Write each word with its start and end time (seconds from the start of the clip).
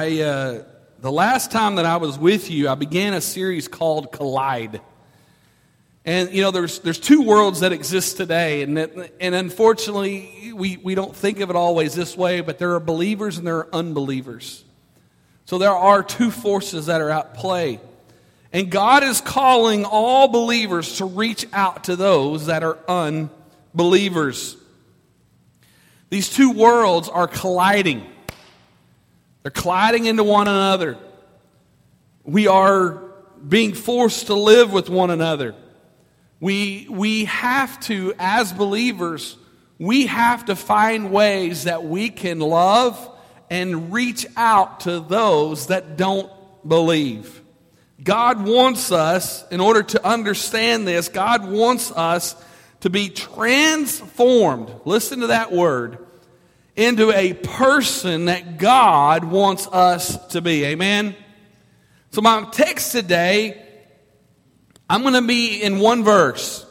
I, 0.00 0.20
uh, 0.22 0.64
the 1.00 1.12
last 1.12 1.50
time 1.50 1.74
that 1.74 1.84
I 1.84 1.98
was 1.98 2.18
with 2.18 2.50
you, 2.50 2.70
I 2.70 2.74
began 2.74 3.12
a 3.12 3.20
series 3.20 3.68
called 3.68 4.10
Collide. 4.10 4.80
And, 6.06 6.32
you 6.32 6.40
know, 6.40 6.50
there's, 6.50 6.78
there's 6.78 6.98
two 6.98 7.20
worlds 7.20 7.60
that 7.60 7.72
exist 7.72 8.16
today. 8.16 8.62
And, 8.62 8.78
that, 8.78 9.12
and 9.20 9.34
unfortunately, 9.34 10.54
we, 10.54 10.78
we 10.78 10.94
don't 10.94 11.14
think 11.14 11.40
of 11.40 11.50
it 11.50 11.56
always 11.56 11.94
this 11.94 12.16
way, 12.16 12.40
but 12.40 12.58
there 12.58 12.76
are 12.76 12.80
believers 12.80 13.36
and 13.36 13.46
there 13.46 13.58
are 13.58 13.68
unbelievers. 13.74 14.64
So 15.44 15.58
there 15.58 15.76
are 15.76 16.02
two 16.02 16.30
forces 16.30 16.86
that 16.86 17.02
are 17.02 17.10
at 17.10 17.34
play. 17.34 17.78
And 18.54 18.70
God 18.70 19.04
is 19.04 19.20
calling 19.20 19.84
all 19.84 20.28
believers 20.28 20.96
to 20.96 21.04
reach 21.04 21.46
out 21.52 21.84
to 21.84 21.96
those 21.96 22.46
that 22.46 22.62
are 22.62 22.78
unbelievers. 22.88 24.56
These 26.08 26.30
two 26.30 26.52
worlds 26.52 27.10
are 27.10 27.28
colliding. 27.28 28.10
They're 29.42 29.50
colliding 29.50 30.06
into 30.06 30.24
one 30.24 30.48
another. 30.48 30.98
We 32.24 32.46
are 32.46 33.02
being 33.46 33.74
forced 33.74 34.26
to 34.26 34.34
live 34.34 34.72
with 34.72 34.90
one 34.90 35.10
another. 35.10 35.54
We, 36.40 36.86
we 36.90 37.24
have 37.26 37.80
to, 37.80 38.14
as 38.18 38.52
believers, 38.52 39.36
we 39.78 40.06
have 40.06 40.46
to 40.46 40.56
find 40.56 41.10
ways 41.10 41.64
that 41.64 41.84
we 41.84 42.10
can 42.10 42.38
love 42.38 43.08
and 43.48 43.92
reach 43.92 44.26
out 44.36 44.80
to 44.80 45.00
those 45.00 45.68
that 45.68 45.96
don't 45.96 46.30
believe. 46.66 47.40
God 48.02 48.46
wants 48.46 48.92
us, 48.92 49.46
in 49.50 49.60
order 49.60 49.82
to 49.82 50.06
understand 50.06 50.86
this, 50.86 51.08
God 51.08 51.50
wants 51.50 51.90
us 51.92 52.36
to 52.80 52.90
be 52.90 53.08
transformed. 53.08 54.70
Listen 54.84 55.20
to 55.20 55.26
that 55.28 55.52
word 55.52 56.06
into 56.80 57.12
a 57.12 57.34
person 57.34 58.24
that 58.24 58.56
God 58.56 59.22
wants 59.24 59.66
us 59.66 60.16
to 60.28 60.40
be. 60.40 60.64
Amen? 60.64 61.14
So, 62.10 62.22
my 62.22 62.48
text 62.50 62.92
today, 62.92 63.62
I'm 64.88 65.02
going 65.02 65.12
to 65.12 65.22
be 65.22 65.62
in 65.62 65.78
one 65.78 66.02
verse 66.02 66.64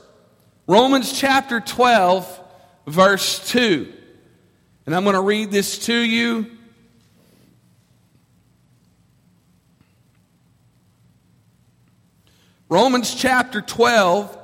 Romans 0.65 1.17
chapter 1.17 1.59
12, 1.59 2.39
verse 2.87 3.47
2. 3.51 3.93
And 4.87 4.95
I'm 4.95 5.03
going 5.03 5.15
to 5.15 5.21
read 5.21 5.51
this 5.51 5.85
to 5.85 5.93
you. 5.93 6.57
Romans 12.67 13.13
chapter 13.13 13.61
12, 13.61 14.35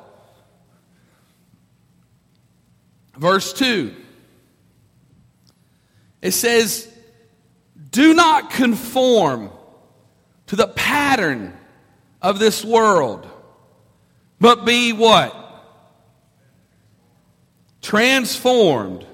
verse 3.18 3.52
2. 3.54 4.05
It 6.26 6.34
says, 6.34 6.92
Do 7.92 8.16
not 8.16 8.50
conform 8.50 9.52
to 10.48 10.56
the 10.56 10.66
pattern 10.66 11.56
of 12.20 12.40
this 12.40 12.66
world, 12.66 13.30
but 14.40 14.66
be 14.66 14.92
what? 14.92 15.36
Transformed 17.84 19.06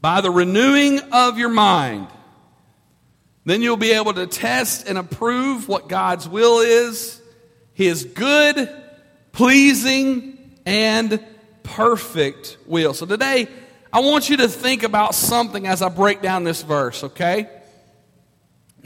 by 0.00 0.20
the 0.20 0.30
renewing 0.30 1.00
of 1.10 1.38
your 1.38 1.48
mind. 1.48 2.06
Then 3.44 3.60
you'll 3.60 3.76
be 3.76 3.90
able 3.90 4.14
to 4.14 4.28
test 4.28 4.88
and 4.88 4.98
approve 4.98 5.66
what 5.66 5.88
God's 5.88 6.28
will 6.28 6.60
is, 6.60 7.20
His 7.74 8.04
good, 8.04 8.72
pleasing, 9.32 10.52
and 10.64 11.20
perfect 11.64 12.58
will. 12.64 12.94
So 12.94 13.06
today, 13.06 13.48
I 13.92 14.00
want 14.00 14.28
you 14.28 14.38
to 14.38 14.48
think 14.48 14.82
about 14.82 15.14
something 15.14 15.66
as 15.66 15.82
I 15.82 15.88
break 15.88 16.22
down 16.22 16.44
this 16.44 16.62
verse, 16.62 17.04
okay? 17.04 17.48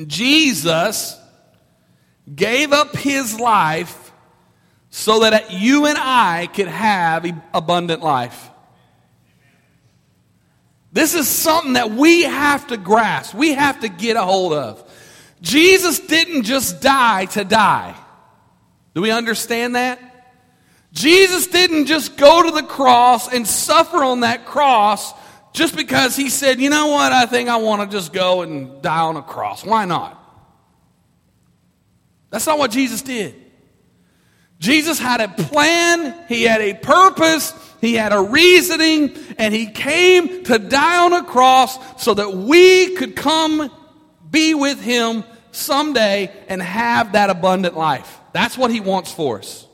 Jesus 0.07 1.19
gave 2.33 2.73
up 2.73 2.95
his 2.95 3.39
life 3.41 4.13
so 4.91 5.21
that 5.21 5.53
you 5.53 5.87
and 5.87 5.99
I 5.99 6.49
could 6.53 6.69
have 6.69 7.27
abundant 7.55 8.03
life. 8.03 8.51
This 10.93 11.15
is 11.15 11.29
something 11.29 11.75
that 11.75 11.91
we 11.93 12.23
have 12.23 12.67
to 12.69 12.77
grasp, 12.77 13.35
we 13.35 13.53
have 13.53 13.81
to 13.81 13.89
get 13.89 14.17
a 14.17 14.23
hold 14.23 14.53
of. 14.53 14.85
Jesus 15.41 16.01
didn't 16.01 16.43
just 16.43 16.81
die 16.81 17.25
to 17.27 17.45
die. 17.45 17.95
Do 18.95 19.01
we 19.01 19.11
understand 19.11 19.77
that? 19.77 20.10
Jesus 20.93 21.47
didn't 21.47 21.87
just 21.87 22.17
go 22.17 22.43
to 22.43 22.51
the 22.51 22.63
cross 22.63 23.33
and 23.33 23.47
suffer 23.47 24.03
on 24.03 24.21
that 24.21 24.45
cross 24.45 25.13
just 25.53 25.77
because 25.77 26.17
he 26.17 26.29
said, 26.29 26.61
you 26.61 26.71
know 26.71 26.89
what, 26.89 27.13
I 27.13 27.27
think 27.27 27.49
I 27.49 27.57
want 27.57 27.89
to 27.89 27.97
just 27.97 28.13
go 28.13 28.43
and 28.43 28.83
die 28.83 29.01
on 29.01 29.17
a 29.17 29.23
cross. 29.23 29.65
Why 29.65 29.85
not? 29.85 30.17
That's 32.31 32.47
not 32.47 32.59
what 32.59 32.71
Jesus 32.71 33.03
did. 33.03 33.35
Jesus 34.59 34.99
had 34.99 35.21
a 35.21 35.29
plan, 35.29 36.15
he 36.29 36.43
had 36.43 36.61
a 36.61 36.75
purpose, 36.75 37.55
he 37.81 37.95
had 37.95 38.13
a 38.13 38.21
reasoning, 38.21 39.17
and 39.39 39.55
he 39.55 39.67
came 39.67 40.45
to 40.45 40.59
die 40.59 40.99
on 40.99 41.15
a 41.15 41.25
cross 41.25 41.79
so 42.03 42.15
that 42.15 42.35
we 42.35 42.95
could 42.97 43.17
come 43.17 43.71
be 44.31 44.55
with 44.55 44.81
him 44.81 45.25
someday 45.51 46.31
and 46.49 46.63
have 46.63 47.13
that 47.13 47.31
abundant 47.31 47.77
life. 47.77 48.21
That's 48.33 48.57
what 48.57 48.71
he 48.71 48.81
wants 48.81 49.11
for 49.11 49.39
us. 49.39 49.67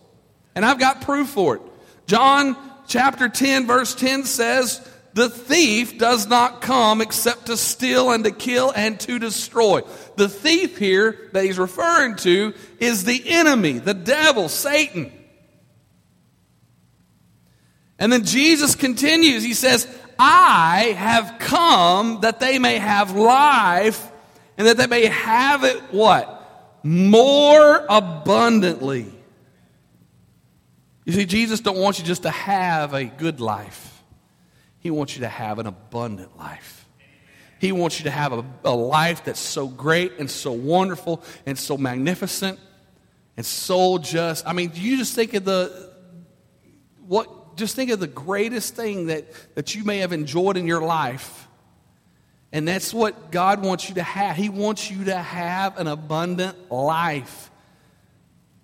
And 0.57 0.65
I've 0.65 0.79
got 0.79 1.03
proof 1.03 1.29
for 1.29 1.57
it. 1.57 1.63
John 2.07 2.57
chapter 2.89 3.29
10, 3.29 3.67
verse 3.67 3.95
10 3.95 4.25
says, 4.25 4.81
The 5.13 5.29
thief 5.29 5.99
does 5.99 6.27
not 6.27 6.63
come 6.63 7.03
except 7.03 7.47
to 7.47 7.59
steal 7.59 8.11
and 8.11 8.25
to 8.25 8.31
kill 8.31 8.73
and 8.75 8.99
to 9.01 9.19
destroy. 9.19 9.83
The 10.17 10.31
thief 10.31 10.79
here 10.79 11.29
that 11.33 11.45
he's 11.45 11.59
referring 11.59 12.17
to 12.17 12.55
is 12.81 13.05
the 13.05 13.23
enemy, 13.29 13.79
the 13.79 13.95
devil, 13.95 14.49
Satan. 14.49 15.13
And 17.99 18.11
then 18.11 18.25
Jesus 18.25 18.75
continues. 18.75 19.43
He 19.43 19.55
says, 19.55 19.87
I 20.19 20.95
have 20.97 21.39
come 21.39 22.23
that 22.23 22.41
they 22.41 22.59
may 22.59 22.79
have 22.79 23.15
life 23.15 24.11
and 24.57 24.67
that 24.67 24.79
they 24.79 24.87
may 24.87 25.05
have 25.07 25.65
it 25.65 25.79
what? 25.93 26.81
More 26.83 27.85
abundantly. 27.91 29.13
You 31.07 31.13
see, 31.13 31.25
Jesus 31.25 31.61
don't 31.61 31.79
want 31.79 32.01
you 32.01 32.05
just 32.05 32.25
to 32.25 32.31
have 32.31 32.93
a 32.93 33.05
good 33.05 33.41
life. 33.41 34.03
He 34.81 34.91
wants 34.91 35.15
you 35.15 35.21
to 35.21 35.29
have 35.29 35.61
an 35.61 35.67
abundant 35.67 36.37
life. 36.37 36.85
He 37.61 37.73
wants 37.73 38.01
you 38.01 38.05
to 38.05 38.11
have 38.11 38.33
a, 38.33 38.45
a 38.65 38.75
life 38.75 39.25
that's 39.25 39.41
so 39.41 39.69
great 39.69 40.15
and 40.19 40.31
so 40.31 40.53
wonderful 40.53 41.23
and 41.47 41.57
so 41.57 41.79
magnificent 41.79 42.59
and 43.37 43.47
so 43.47 43.99
just. 43.99 44.47
I 44.47 44.53
mean, 44.53 44.73
you 44.75 44.99
just 44.99 45.15
think 45.15 45.33
of 45.35 45.45
the 45.45 45.93
what 47.07 47.57
just 47.57 47.77
think 47.77 47.91
of 47.91 48.01
the 48.01 48.09
greatest 48.09 48.75
thing 48.75 49.07
that, 49.07 49.27
that 49.55 49.75
you 49.75 49.85
may 49.85 49.99
have 49.99 50.13
enjoyed 50.13 50.57
in 50.57 50.67
your 50.67 50.83
life. 50.83 51.49
And 52.53 52.67
that's 52.67 52.93
what 52.93 53.31
God 53.31 53.63
wants 53.63 53.89
you 53.89 53.95
to 53.95 54.03
have. 54.03 54.37
He 54.37 54.49
wants 54.49 54.91
you 54.91 55.05
to 55.05 55.17
have 55.17 55.79
an 55.79 55.87
abundant 55.87 56.71
life. 56.71 57.51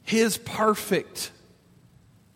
His 0.02 0.36
perfect 0.38 1.30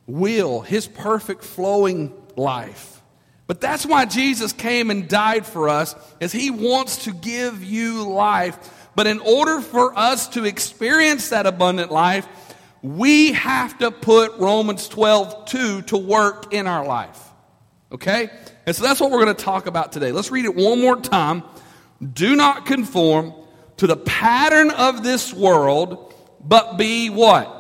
will, 0.07 0.61
his 0.61 0.87
perfect 0.87 1.45
flowing 1.45 2.13
life. 2.37 3.03
But 3.47 3.61
that's 3.61 3.87
why 3.87 4.07
Jesus 4.07 4.53
came 4.53 4.91
and 4.91 5.09
died 5.09 5.47
for 5.47 5.69
us, 5.69 5.95
is 6.21 6.33
he 6.33 6.51
wants 6.51 7.05
to 7.05 7.13
give 7.13 7.63
you 7.63 8.09
life. 8.09 8.91
But 8.97 9.07
in 9.07 9.21
order 9.21 9.61
for 9.61 9.97
us 9.97 10.29
to 10.31 10.45
experience 10.45 11.29
that 11.29 11.47
abundant 11.47 11.93
life, 11.93 12.27
we 12.83 13.33
have 13.33 13.79
to 13.79 13.91
put 13.91 14.37
Romans 14.39 14.89
12, 14.89 15.47
2 15.47 15.83
to 15.83 15.97
work 15.97 16.53
in 16.53 16.67
our 16.67 16.85
life. 16.85 17.21
Okay? 17.93 18.31
And 18.67 18.75
so 18.75 18.83
that's 18.83 19.01
what 19.01 19.11
we're 19.11 19.25
going 19.25 19.37
to 19.37 19.45
talk 19.45 19.67
about 19.67 19.93
today. 19.93 20.13
Let's 20.13 20.31
read 20.31 20.45
it 20.45 20.55
one 20.55 20.81
more 20.81 20.97
time. 20.97 21.45
Do 22.13 22.35
not 22.35 22.67
conform 22.67 23.33
to 23.77 23.87
the 23.87 23.97
pattern 23.97 24.71
of 24.71 25.03
this 25.03 25.33
world, 25.33 26.15
but 26.41 26.77
be 26.77 27.11
what? 27.11 27.56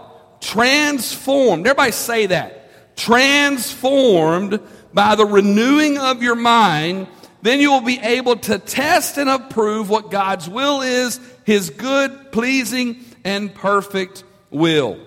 Transformed. 0.46 1.66
Everybody 1.66 1.90
say 1.90 2.26
that. 2.26 2.94
Transformed 2.96 4.60
by 4.94 5.16
the 5.16 5.26
renewing 5.26 5.98
of 5.98 6.22
your 6.22 6.36
mind, 6.36 7.08
then 7.42 7.58
you 7.58 7.72
will 7.72 7.80
be 7.80 7.98
able 7.98 8.36
to 8.36 8.60
test 8.60 9.18
and 9.18 9.28
approve 9.28 9.90
what 9.90 10.12
God's 10.12 10.48
will 10.48 10.82
is, 10.82 11.18
His 11.44 11.70
good, 11.70 12.30
pleasing, 12.30 13.04
and 13.24 13.52
perfect 13.52 14.22
will. 14.50 15.00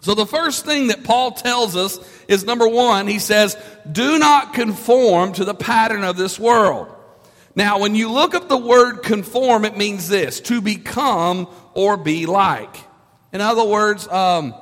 So 0.00 0.14
the 0.14 0.26
first 0.26 0.64
thing 0.64 0.88
that 0.88 1.04
Paul 1.04 1.30
tells 1.30 1.76
us 1.76 2.00
is 2.26 2.44
number 2.44 2.66
one, 2.66 3.06
he 3.06 3.20
says, 3.20 3.56
do 3.90 4.18
not 4.18 4.54
conform 4.54 5.34
to 5.34 5.44
the 5.44 5.54
pattern 5.54 6.02
of 6.02 6.16
this 6.16 6.36
world. 6.36 6.92
Now, 7.54 7.78
when 7.78 7.94
you 7.94 8.10
look 8.10 8.34
up 8.34 8.48
the 8.48 8.56
word 8.56 9.04
conform, 9.04 9.64
it 9.64 9.76
means 9.76 10.08
this 10.08 10.40
to 10.40 10.60
become 10.60 11.46
or 11.74 11.96
be 11.96 12.26
like. 12.26 12.87
In 13.32 13.40
other 13.40 13.64
words, 13.64 14.08
um, 14.08 14.54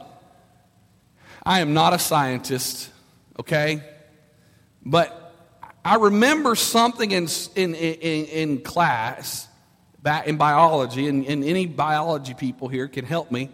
I 1.44 1.60
am 1.60 1.72
not 1.72 1.92
a 1.92 1.98
scientist, 1.98 2.90
okay? 3.38 3.82
But 4.84 5.34
I 5.84 5.96
remember 5.96 6.56
something 6.56 7.12
in, 7.12 7.28
in, 7.54 7.74
in, 7.74 8.24
in 8.26 8.58
class 8.62 9.46
that 10.02 10.26
in 10.26 10.36
biology, 10.36 11.06
and, 11.08 11.24
and 11.24 11.44
any 11.44 11.66
biology 11.66 12.34
people 12.34 12.66
here 12.68 12.88
can 12.88 13.04
help 13.04 13.30
me. 13.30 13.50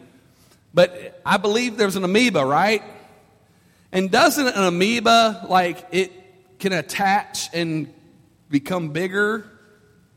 But 0.73 1.20
I 1.26 1.37
believe 1.37 1.76
there's 1.76 1.97
an 1.97 2.05
amoeba, 2.05 2.44
right? 2.44 2.82
And 3.91 4.11
doesn't 4.11 4.49
an 4.49 4.64
amoeba, 4.64 5.47
like, 5.49 5.87
it 5.91 6.12
can 6.59 6.73
attach 6.73 7.55
and 7.55 7.93
become 8.49 8.91
bigger 8.91 9.47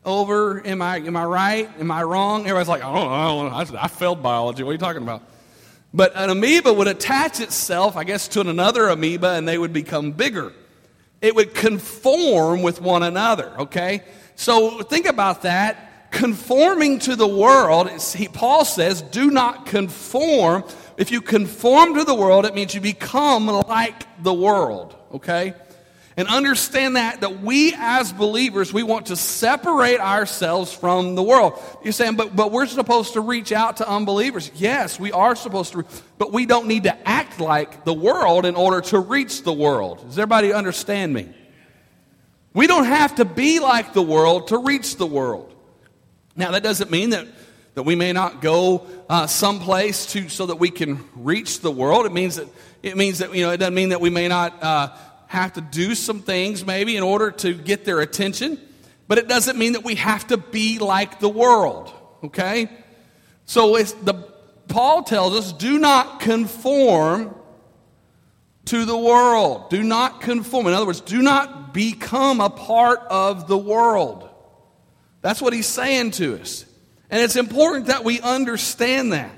over? 0.06 0.66
Am 0.66 0.82
I, 0.82 0.98
am 0.98 1.18
I 1.18 1.26
right? 1.26 1.70
Am 1.80 1.92
I 1.92 2.04
wrong? 2.04 2.42
Everybody's 2.42 2.68
like, 2.68 2.84
oh, 2.84 3.10
I 3.10 3.28
don't 3.28 3.72
know. 3.72 3.78
I, 3.80 3.84
I 3.84 3.88
failed 3.88 4.24
biology. 4.24 4.64
What 4.64 4.70
are 4.70 4.74
you 4.74 4.80
talking 4.80 5.02
about? 5.02 5.24
But 5.94 6.14
an 6.16 6.30
amoeba 6.30 6.74
would 6.74 6.88
attach 6.88 7.40
itself, 7.40 7.96
I 7.96 8.04
guess, 8.04 8.28
to 8.30 8.42
another 8.42 8.90
amoeba 8.90 9.32
and 9.32 9.48
they 9.48 9.58
would 9.58 9.74
become 9.74 10.12
bigger. 10.12 10.54
It 11.22 11.36
would 11.36 11.54
conform 11.54 12.62
with 12.62 12.82
one 12.82 13.02
another, 13.02 13.52
okay? 13.62 14.04
So 14.36 14.82
think 14.82 15.06
about 15.06 15.44
that. 15.44 16.12
Conforming 16.12 17.00
to 17.00 17.16
the 17.16 17.28
world, 17.28 17.90
he, 17.90 18.28
Paul 18.28 18.64
says, 18.66 19.02
do 19.02 19.32
not 19.32 19.66
conform. 19.66 20.64
If 20.98 21.12
you 21.12 21.22
conform 21.22 21.96
to 21.96 22.04
the 22.04 22.14
world, 22.14 22.46
it 22.46 22.54
means 22.54 22.76
you 22.76 22.82
become 22.82 23.48
like 23.48 24.24
the 24.24 24.34
world, 24.34 24.96
okay? 25.14 25.54
And 26.18 26.28
understand 26.28 26.96
that 26.96 27.22
that 27.22 27.42
we 27.42 27.74
as 27.78 28.14
believers 28.14 28.72
we 28.72 28.84
want 28.84 29.08
to 29.08 29.16
separate 29.16 30.00
ourselves 30.00 30.72
from 30.74 31.16
the 31.16 31.24
world. 31.24 31.62
You're 31.84 31.94
saying 31.94 32.16
but 32.16 32.36
but 32.36 32.52
we're 32.52 32.68
supposed 32.68 33.14
to 33.14 33.22
reach 33.22 33.52
out 33.52 33.78
to 33.78 33.90
unbelievers. 33.90 34.52
Yes 34.56 35.00
we 35.00 35.12
are 35.12 35.36
supposed 35.36 35.74
to 35.74 35.86
but 36.18 36.32
we 36.32 36.46
don't 36.46 36.68
need 36.68 36.84
to 36.84 37.08
act 37.08 37.40
like 37.40 37.84
the 37.84 37.94
world 37.94 38.46
in 38.46 38.56
order 38.56 38.82
to 38.82 39.00
reach 39.00 39.44
the 39.44 39.54
world. 39.54 40.02
Does 40.06 40.18
everybody 40.18 40.54
understand 40.54 41.14
me? 41.14 41.34
We 42.54 42.68
don't 42.68 42.86
have 42.86 43.16
to 43.16 43.26
be 43.26 43.60
like 43.60 43.94
the 43.94 44.02
world 44.02 44.48
to 44.48 44.58
reach 44.58 44.96
the 44.96 45.08
world. 45.08 45.54
Now 46.36 46.52
that 46.52 46.64
doesn't 46.64 46.92
mean 46.92 47.10
that 47.12 47.28
that 47.74 47.84
we 47.84 47.96
may 47.96 48.14
not 48.14 48.42
go 48.42 48.88
uh, 49.10 49.28
someplace 49.28 50.06
to 50.14 50.30
so 50.30 50.46
that 50.46 50.56
we 50.56 50.70
can 50.70 51.04
reach 51.14 51.60
the 51.60 51.72
world. 51.72 52.06
It 52.06 52.14
means 52.14 52.38
that 52.38 52.48
it 52.82 52.96
means 52.96 53.20
that 53.20 53.36
you 53.36 53.46
know 53.46 53.52
it 53.52 53.58
doesn't 53.58 53.76
mean 53.76 53.90
that 53.90 54.00
we 54.00 54.10
may 54.10 54.30
not 54.30 54.64
uh, 54.64 54.96
have 55.28 55.54
to 55.54 55.62
do 55.62 55.96
some 55.96 56.22
things 56.22 56.66
maybe 56.66 56.98
in 56.98 57.04
order 57.04 57.32
to 57.32 57.54
get 57.54 57.86
their 57.86 58.02
attention, 58.02 58.60
but 59.08 59.18
it 59.18 59.28
doesn't 59.28 59.58
mean 59.58 59.74
that 59.74 59.84
we 59.84 59.96
have 59.96 60.28
to 60.28 60.38
be 60.38 60.80
like 60.80 61.20
the 61.20 61.30
world, 61.30 61.94
okay? 62.24 62.70
So 63.46 63.76
it's 63.76 63.94
the 63.94 64.14
Paul 64.68 65.04
tells 65.04 65.36
us 65.36 65.54
do 65.54 65.78
not 65.78 66.20
conform 66.20 67.36
to 68.66 68.86
the 68.86 68.98
world. 68.98 69.70
Do 69.70 69.84
not 69.84 70.22
conform. 70.22 70.68
In 70.68 70.74
other 70.74 70.86
words, 70.86 71.02
do 71.02 71.22
not 71.22 71.74
become 71.74 72.42
a 72.42 72.50
part 72.50 73.00
of 73.10 73.48
the 73.48 73.58
world. 73.58 74.28
That's 75.22 75.42
what 75.42 75.54
he's 75.54 75.68
saying 75.68 76.12
to 76.12 76.40
us. 76.40 76.66
And 77.10 77.22
it's 77.22 77.36
important 77.36 77.88
that 77.88 78.04
we 78.04 78.20
understand 78.20 79.14
that. 79.14 79.32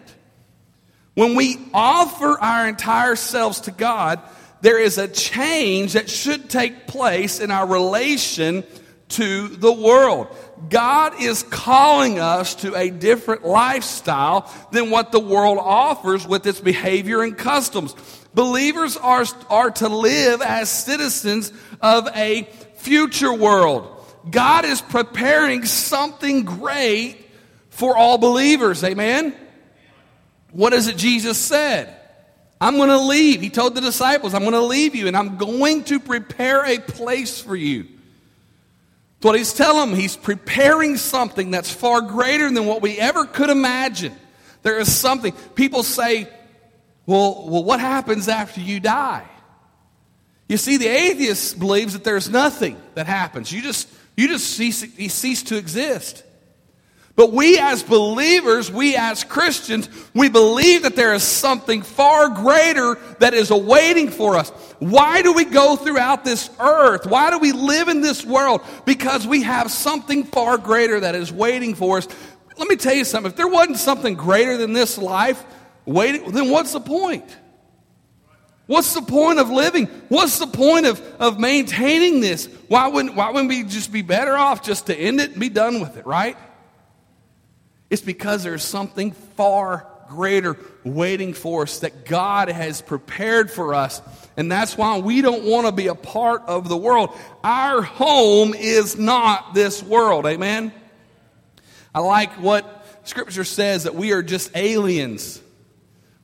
When 1.13 1.35
we 1.35 1.57
offer 1.73 2.39
our 2.39 2.67
entire 2.67 3.15
selves 3.15 3.61
to 3.61 3.71
God, 3.71 4.21
there 4.61 4.79
is 4.79 4.97
a 4.97 5.07
change 5.07 5.93
that 5.93 6.09
should 6.09 6.49
take 6.49 6.87
place 6.87 7.39
in 7.39 7.51
our 7.51 7.67
relation 7.67 8.63
to 9.09 9.47
the 9.47 9.71
world. 9.71 10.27
God 10.69 11.21
is 11.21 11.43
calling 11.43 12.19
us 12.19 12.55
to 12.55 12.75
a 12.75 12.89
different 12.89 13.45
lifestyle 13.45 14.51
than 14.71 14.89
what 14.89 15.11
the 15.11 15.19
world 15.19 15.59
offers 15.59 16.27
with 16.27 16.45
its 16.45 16.59
behavior 16.59 17.21
and 17.21 17.37
customs. 17.37 17.95
Believers 18.33 18.97
are, 18.97 19.25
are 19.49 19.71
to 19.71 19.87
live 19.87 20.41
as 20.41 20.69
citizens 20.69 21.51
of 21.81 22.07
a 22.15 22.43
future 22.75 23.33
world. 23.33 23.93
God 24.29 24.65
is 24.65 24.81
preparing 24.81 25.65
something 25.65 26.43
great 26.43 27.17
for 27.69 27.95
all 27.95 28.17
believers. 28.17 28.83
Amen? 28.83 29.35
What 30.51 30.73
is 30.73 30.87
it 30.87 30.97
Jesus 30.97 31.37
said? 31.37 31.96
I'm 32.59 32.77
going 32.77 32.89
to 32.89 32.99
leave. 32.99 33.41
He 33.41 33.49
told 33.49 33.75
the 33.75 33.81
disciples, 33.81 34.33
I'm 34.33 34.41
going 34.41 34.53
to 34.53 34.61
leave 34.61 34.95
you 34.95 35.07
and 35.07 35.15
I'm 35.15 35.37
going 35.37 35.83
to 35.85 35.99
prepare 35.99 36.65
a 36.65 36.79
place 36.79 37.39
for 37.39 37.55
you. 37.55 37.83
That's 37.83 39.25
what 39.25 39.35
he's 39.35 39.53
telling 39.53 39.91
them. 39.91 39.99
He's 39.99 40.17
preparing 40.17 40.97
something 40.97 41.51
that's 41.51 41.71
far 41.71 42.01
greater 42.01 42.51
than 42.51 42.65
what 42.65 42.81
we 42.81 42.97
ever 42.97 43.25
could 43.25 43.49
imagine. 43.49 44.15
There 44.63 44.79
is 44.79 44.95
something. 44.95 45.33
People 45.55 45.83
say, 45.83 46.27
well, 47.05 47.45
well 47.47 47.63
what 47.63 47.79
happens 47.79 48.27
after 48.27 48.61
you 48.61 48.79
die? 48.79 49.25
You 50.47 50.57
see, 50.57 50.77
the 50.77 50.87
atheist 50.87 51.59
believes 51.59 51.93
that 51.93 52.03
there's 52.03 52.29
nothing 52.29 52.81
that 52.95 53.05
happens. 53.05 53.51
You 53.51 53.61
just, 53.61 53.87
you 54.15 54.27
just 54.27 54.49
cease, 54.49 54.97
you 54.97 55.09
cease 55.09 55.43
to 55.43 55.57
exist. 55.57 56.23
But 57.17 57.33
we 57.33 57.57
as 57.57 57.81
believers, 57.81 58.71
we 58.71 58.95
as 58.95 59.23
Christians, 59.23 59.89
we 60.13 60.29
believe 60.29 60.83
that 60.83 60.95
there 60.95 61.15
is 61.15 61.23
something 61.23 61.81
far 61.81 62.29
greater 62.29 62.95
that 63.17 63.33
is 63.33 63.49
awaiting 63.49 64.11
for 64.11 64.37
us. 64.37 64.51
Why 64.77 65.23
do 65.23 65.33
we 65.33 65.43
go 65.43 65.75
throughout 65.75 66.23
this 66.23 66.51
earth? 66.59 67.07
Why 67.07 67.31
do 67.31 67.39
we 67.39 67.53
live 67.53 67.87
in 67.87 68.01
this 68.01 68.23
world? 68.23 68.61
Because 68.85 69.25
we 69.25 69.41
have 69.41 69.71
something 69.71 70.25
far 70.25 70.59
greater 70.59 70.99
that 70.99 71.15
is 71.15 71.33
waiting 71.33 71.73
for 71.73 71.97
us. 71.97 72.07
Let 72.55 72.69
me 72.69 72.75
tell 72.75 72.93
you 72.93 73.03
something. 73.03 73.31
If 73.31 73.35
there 73.35 73.47
wasn't 73.47 73.77
something 73.77 74.13
greater 74.13 74.55
than 74.55 74.73
this 74.73 74.99
life 74.99 75.43
waiting, 75.85 76.29
then 76.33 76.51
what's 76.51 76.73
the 76.73 76.81
point? 76.81 77.25
What's 78.67 78.93
the 78.93 79.01
point 79.01 79.39
of 79.39 79.49
living? 79.49 79.87
What's 80.09 80.37
the 80.37 80.45
point 80.45 80.85
of, 80.85 81.01
of 81.19 81.39
maintaining 81.39 82.21
this? 82.21 82.45
Why 82.67 82.89
wouldn't, 82.89 83.15
why 83.15 83.31
wouldn't 83.31 83.49
we 83.49 83.63
just 83.63 83.91
be 83.91 84.03
better 84.03 84.37
off 84.37 84.61
just 84.61 84.85
to 84.85 84.95
end 84.95 85.19
it 85.19 85.31
and 85.31 85.39
be 85.39 85.49
done 85.49 85.79
with 85.79 85.97
it, 85.97 86.05
right? 86.05 86.37
It's 87.89 88.01
because 88.01 88.43
there's 88.43 88.63
something 88.63 89.11
far 89.11 89.87
greater 90.07 90.57
waiting 90.83 91.33
for 91.33 91.63
us 91.63 91.79
that 91.79 92.05
God 92.05 92.49
has 92.49 92.81
prepared 92.81 93.51
for 93.51 93.73
us. 93.73 94.01
And 94.37 94.51
that's 94.51 94.77
why 94.77 94.99
we 94.99 95.21
don't 95.21 95.43
want 95.43 95.67
to 95.67 95.71
be 95.71 95.87
a 95.87 95.95
part 95.95 96.43
of 96.47 96.69
the 96.69 96.77
world. 96.77 97.15
Our 97.43 97.81
home 97.81 98.53
is 98.53 98.97
not 98.97 99.53
this 99.53 99.83
world. 99.83 100.25
Amen? 100.25 100.71
I 101.93 101.99
like 101.99 102.31
what 102.33 102.85
Scripture 103.03 103.43
says 103.43 103.83
that 103.83 103.95
we 103.95 104.11
are 104.13 104.23
just 104.23 104.55
aliens. 104.55 105.41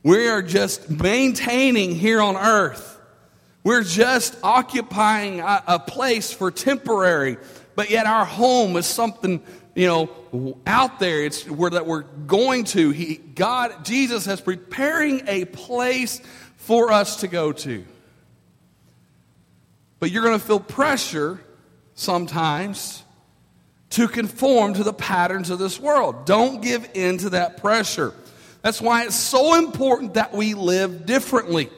We 0.04 0.28
are 0.28 0.42
just 0.42 0.90
maintaining 0.90 1.96
here 1.96 2.22
on 2.22 2.36
earth. 2.36 2.90
We're 3.64 3.84
just 3.84 4.38
occupying 4.44 5.40
a, 5.40 5.64
a 5.68 5.80
place 5.80 6.34
for 6.34 6.52
temporary, 6.52 7.38
but 7.76 7.90
yet 7.90 8.06
our 8.06 8.26
home 8.26 8.76
is 8.76 8.86
something 8.86 9.42
you 9.76 9.88
know, 9.88 10.58
out 10.68 11.00
there. 11.00 11.24
It's 11.24 11.50
where 11.50 11.72
that 11.72 11.86
we're 11.86 12.04
going 12.04 12.66
to. 12.66 12.92
He, 12.92 13.16
God, 13.16 13.86
Jesus 13.86 14.28
is 14.28 14.42
preparing 14.42 15.28
a 15.28 15.46
place 15.46 16.22
for 16.58 16.92
us 16.92 17.18
to 17.18 17.28
go 17.28 17.52
to. 17.52 17.86
But 20.00 20.12
you're 20.12 20.24
going 20.24 20.40
to 20.40 20.46
feel 20.46 20.60
pressure 20.60 21.40
sometimes 21.96 23.04
to 23.92 24.08
conform 24.08 24.74
to 24.74 24.84
the 24.84 24.94
patterns 24.94 25.50
of 25.50 25.60
this 25.60 25.80
world. 25.80 26.26
Don't 26.26 26.62
give 26.62 26.90
in 26.94 27.20
to 27.20 27.32
that 27.32 27.58
pressure. 27.58 28.14
That's 28.62 28.82
why 28.82 29.06
it's 29.06 29.16
so 29.16 29.58
important 29.58 30.16
that 30.16 30.34
we 30.34 30.54
live 30.54 31.06
differently. 31.06 31.70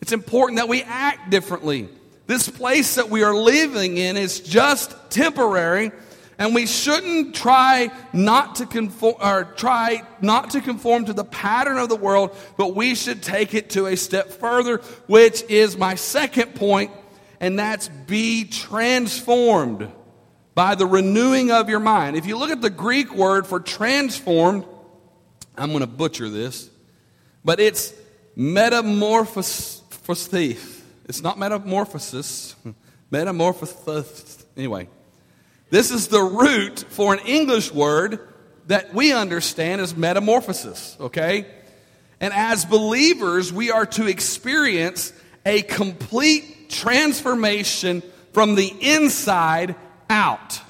It's 0.00 0.12
important 0.12 0.58
that 0.58 0.68
we 0.68 0.82
act 0.82 1.30
differently. 1.30 1.88
This 2.26 2.48
place 2.48 2.96
that 2.96 3.08
we 3.08 3.22
are 3.22 3.34
living 3.34 3.96
in 3.96 4.16
is 4.16 4.40
just 4.40 4.94
temporary 5.10 5.92
and 6.38 6.54
we 6.54 6.66
shouldn't 6.66 7.34
try 7.34 7.90
not 8.12 8.56
to 8.56 8.66
conform 8.66 9.14
or 9.20 9.44
try 9.56 10.02
not 10.20 10.50
to 10.50 10.60
conform 10.60 11.04
to 11.06 11.12
the 11.12 11.24
pattern 11.24 11.78
of 11.78 11.88
the 11.88 11.96
world, 11.96 12.36
but 12.56 12.74
we 12.74 12.94
should 12.94 13.22
take 13.22 13.54
it 13.54 13.70
to 13.70 13.86
a 13.86 13.96
step 13.96 14.30
further, 14.30 14.78
which 15.06 15.42
is 15.44 15.76
my 15.76 15.94
second 15.94 16.54
point, 16.54 16.90
and 17.40 17.58
that's 17.58 17.88
be 17.88 18.44
transformed 18.44 19.90
by 20.54 20.74
the 20.74 20.86
renewing 20.86 21.50
of 21.50 21.68
your 21.68 21.80
mind. 21.80 22.16
If 22.16 22.26
you 22.26 22.36
look 22.36 22.50
at 22.50 22.60
the 22.60 22.70
Greek 22.70 23.14
word 23.14 23.46
for 23.46 23.60
transformed, 23.60 24.64
I'm 25.56 25.70
going 25.70 25.80
to 25.80 25.86
butcher 25.86 26.28
this, 26.28 26.70
but 27.44 27.60
it's 27.60 27.92
metamorphosis. 28.36 29.82
It's 31.04 31.22
not 31.22 31.38
metamorphosis, 31.38 32.56
metamorphosis. 33.10 34.44
Anyway, 34.56 34.88
this 35.72 35.90
is 35.90 36.08
the 36.08 36.22
root 36.22 36.84
for 36.90 37.14
an 37.14 37.20
English 37.20 37.72
word 37.72 38.20
that 38.66 38.92
we 38.92 39.14
understand 39.14 39.80
as 39.80 39.96
metamorphosis, 39.96 40.98
okay? 41.00 41.46
And 42.20 42.34
as 42.34 42.66
believers, 42.66 43.50
we 43.54 43.70
are 43.70 43.86
to 43.86 44.06
experience 44.06 45.14
a 45.46 45.62
complete 45.62 46.68
transformation 46.68 48.02
from 48.34 48.54
the 48.54 48.68
inside 48.82 49.74
out. 50.10 50.60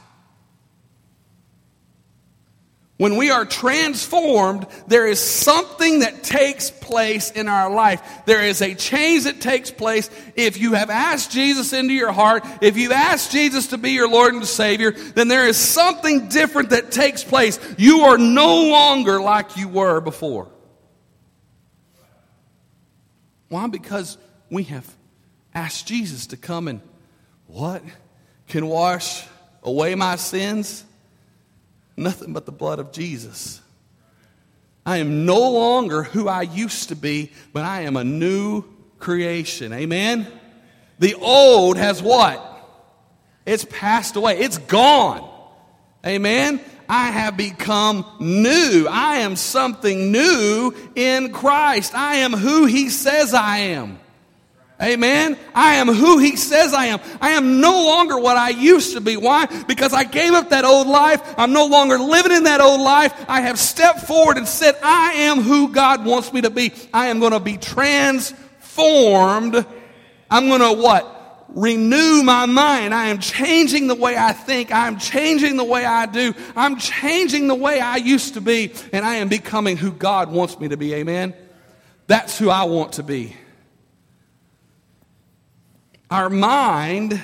When 3.03 3.17
we 3.17 3.33
are 3.33 3.45
transformed, 3.45 4.65
there 4.87 5.09
is 5.09 5.19
something 5.19 5.99
that 6.01 6.23
takes 6.23 6.71
place 6.71 7.33
in 7.33 7.49
our 7.49 7.69
life. 7.69 8.01
There 8.27 8.45
is 8.45 8.63
a 8.63 8.77
change 8.77 9.25
that 9.25 9.41
takes 9.41 9.73
place 9.73 10.09
if 10.37 10.57
you 10.57 10.75
have 10.75 10.89
asked 10.89 11.33
Jesus 11.33 11.73
into 11.73 11.95
your 11.95 12.13
heart, 12.13 12.45
if 12.61 12.77
you've 12.77 12.93
asked 12.93 13.33
Jesus 13.33 13.67
to 13.71 13.77
be 13.77 13.91
your 13.91 14.09
Lord 14.09 14.35
and 14.35 14.47
Savior, 14.47 14.93
then 14.93 15.27
there 15.27 15.49
is 15.49 15.57
something 15.57 16.29
different 16.29 16.71
that 16.71 16.93
takes 16.93 17.25
place. 17.25 17.59
You 17.77 18.03
are 18.03 18.19
no 18.19 18.69
longer 18.69 19.21
like 19.21 19.57
you 19.57 19.67
were 19.67 20.01
before. 20.01 20.49
Why? 23.49 23.67
Because 23.67 24.17
we 24.49 24.63
have 24.63 24.89
asked 25.53 25.89
Jesus 25.89 26.29
to 26.29 26.37
come 26.37 26.69
and 26.69 26.81
what? 27.49 27.83
Can 28.47 28.69
wash 28.69 29.27
away 29.65 29.97
my 29.97 30.15
sins? 30.15 30.85
Nothing 31.97 32.33
but 32.33 32.47
the 32.47 32.53
blood 32.53 32.79
of 32.79 32.93
Jesus. 32.93 33.61
I 34.85 34.99
am 34.99 35.27
no 35.27 35.51
longer 35.51 36.03
who 36.03 36.29
I 36.29 36.43
used 36.43 36.89
to 36.89 36.97
be, 36.97 37.31
but 37.53 37.65
I 37.65 37.83
am 37.83 37.97
a 37.97 38.05
new 38.05 38.65
creation. 38.99 39.73
Amen? 39.73 40.27
The 40.99 41.15
old 41.15 41.77
has 41.77 42.03
what? 42.03 42.49
It's 43.47 43.65
passed 43.65 44.17
away. 44.17 44.39
It's 44.39 44.59
gone. 44.59 45.29
Amen? 46.05 46.61
I 46.89 47.11
have 47.11 47.37
become 47.37 48.05
new. 48.21 48.87
I 48.91 49.19
am 49.19 49.37
something 49.37 50.11
new 50.13 50.75
in 50.95 51.33
Christ. 51.33 51.95
I 51.95 52.17
am 52.17 52.33
who 52.33 52.67
He 52.67 52.89
says 52.89 53.35
I 53.35 53.59
am. 53.59 53.99
Amen. 54.83 55.39
I 55.55 55.75
am 55.75 55.87
who 55.87 56.19
he 56.19 56.37
says 56.37 56.75
I 56.75 56.87
am. 56.87 56.99
I 57.21 57.31
am 57.31 57.61
no 57.61 57.85
longer 57.85 58.19
what 58.19 58.37
I 58.37 58.49
used 58.49 58.95
to 58.95 59.01
be. 59.01 59.17
Why? 59.17 59.47
Because 59.69 59.93
I 59.93 60.03
gave 60.03 60.33
up 60.33 60.51
that 60.51 60.65
old 60.65 60.89
life. 60.89 61.23
I'm 61.39 61.53
no 61.53 61.67
longer 61.67 61.99
living 61.99 62.33
in 62.33 62.43
that 62.45 62.61
old 62.61 62.81
life. 62.81 63.15
I 63.29 63.43
have 63.43 63.61
stepped 63.61 64.01
forward 64.01 64.39
and 64.39 64.49
said, 64.49 64.75
I 64.83 65.13
am 65.13 65.41
who 65.41 65.69
God 65.69 66.05
wants 66.05 66.33
me 66.33 66.41
to 66.41 66.51
be. 66.51 66.73
I 66.93 67.09
am 67.09 67.21
going 67.21 67.31
to 67.31 67.39
be 67.39 67.59
transformed. 67.59 69.65
I'm 70.29 70.49
going 70.49 70.61
to 70.61 70.83
what? 70.83 71.47
Renew 71.51 72.25
my 72.25 72.47
mind. 72.47 72.93
I 72.93 73.09
am 73.09 73.21
changing 73.21 73.87
the 73.87 73.95
way 73.95 74.17
I 74.17 74.33
think. 74.33 74.73
I 74.73 74.89
am 74.89 74.99
changing 74.99 75.59
the 75.59 75.65
way 75.65 75.85
I 75.85 76.07
do. 76.07 76.35
I'm 76.57 76.77
changing 76.77 77.47
the 77.47 77.55
way 77.55 77.79
I 77.79 77.99
used 77.99 78.35
to 78.35 78.41
be. 78.41 78.73
And 78.93 79.05
I 79.05 79.17
am 79.17 79.29
becoming 79.29 79.77
who 79.77 79.93
God 79.93 80.33
wants 80.33 80.59
me 80.59 80.67
to 80.69 80.77
be. 80.77 80.93
Amen. 80.95 81.35
That's 82.09 82.37
who 82.37 82.51
I 82.51 82.65
want 82.65 82.95
to 82.95 83.05
be. 83.05 83.37
Our 86.13 86.29
mind, 86.29 87.19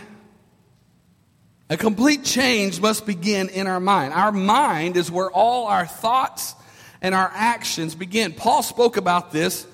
a 1.68 1.76
complete 1.76 2.24
change 2.24 2.80
must 2.80 3.04
begin 3.04 3.50
in 3.50 3.66
our 3.66 3.80
mind. 3.80 4.14
Our 4.14 4.32
mind 4.32 4.96
is 4.96 5.10
where 5.10 5.30
all 5.30 5.66
our 5.66 5.84
thoughts 5.84 6.54
and 7.02 7.14
our 7.14 7.30
actions 7.34 7.94
begin. 7.94 8.32
Paul 8.32 8.62
spoke 8.62 8.96
about 8.96 9.30
this 9.30 9.66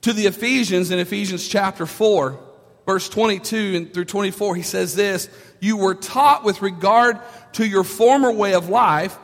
to 0.00 0.14
the 0.14 0.24
Ephesians 0.24 0.90
in 0.90 0.98
Ephesians 0.98 1.46
chapter 1.46 1.84
4, 1.84 2.40
verse 2.86 3.10
22 3.10 3.74
and 3.76 3.92
through 3.92 4.06
24. 4.06 4.56
He 4.56 4.62
says 4.62 4.96
this 4.96 5.28
You 5.60 5.76
were 5.76 5.94
taught 5.94 6.42
with 6.42 6.62
regard 6.62 7.18
to 7.52 7.66
your 7.68 7.84
former 7.84 8.32
way 8.32 8.54
of 8.54 8.70
life 8.70 9.18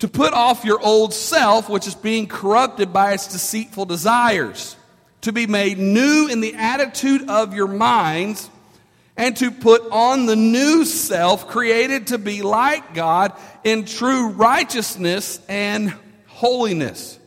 to 0.00 0.08
put 0.08 0.32
off 0.32 0.64
your 0.64 0.80
old 0.80 1.14
self, 1.14 1.68
which 1.68 1.86
is 1.86 1.94
being 1.94 2.26
corrupted 2.26 2.92
by 2.92 3.12
its 3.12 3.28
deceitful 3.28 3.84
desires, 3.84 4.74
to 5.20 5.30
be 5.30 5.46
made 5.46 5.78
new 5.78 6.26
in 6.26 6.40
the 6.40 6.54
attitude 6.54 7.30
of 7.30 7.54
your 7.54 7.68
minds 7.68 8.50
and 9.16 9.36
to 9.38 9.50
put 9.50 9.82
on 9.90 10.26
the 10.26 10.36
new 10.36 10.84
self 10.84 11.48
created 11.48 12.08
to 12.08 12.18
be 12.18 12.42
like 12.42 12.94
God 12.94 13.32
in 13.64 13.84
true 13.84 14.28
righteousness 14.28 15.40
and 15.48 15.94
holiness. 16.26 17.18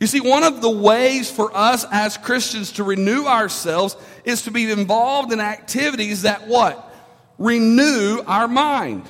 You 0.00 0.06
see, 0.06 0.20
one 0.20 0.42
of 0.42 0.60
the 0.60 0.70
ways 0.70 1.30
for 1.30 1.54
us 1.56 1.86
as 1.90 2.16
Christians 2.16 2.72
to 2.72 2.84
renew 2.84 3.26
ourselves 3.26 3.96
is 4.24 4.42
to 4.42 4.50
be 4.50 4.70
involved 4.70 5.32
in 5.32 5.40
activities 5.40 6.22
that 6.22 6.46
what? 6.46 6.92
Renew 7.38 8.22
our 8.26 8.48
mind. 8.48 9.08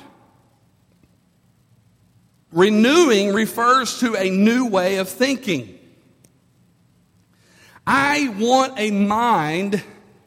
Renewing 2.51 3.33
refers 3.33 3.99
to 3.99 4.15
a 4.15 4.29
new 4.29 4.67
way 4.67 4.97
of 4.97 5.09
thinking. 5.09 5.77
I 7.85 8.33
want 8.39 8.79
a 8.79 8.91
mind 8.91 9.83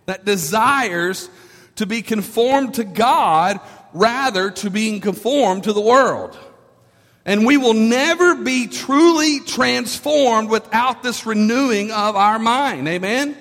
that 0.07 0.25
desires 0.25 1.31
to 1.79 1.87
be 1.87 2.03
conformed 2.03 2.75
to 2.75 2.85
God 2.85 3.61
rather 3.93 4.51
to 4.51 4.71
being 4.71 5.01
conformed 5.01 5.65
to 5.65 5.73
the 5.73 5.81
world. 5.81 6.39
And 7.25 7.47
we 7.47 7.57
will 7.57 7.75
never 7.75 8.37
be 8.37 8.69
truly 8.69 9.41
transformed 9.41 10.51
without 10.51 11.03
this 11.03 11.27
renewing 11.27 11.91
of 11.91 12.17
our 12.17 12.39
mind. 12.39 12.89
Amen? 12.89 13.37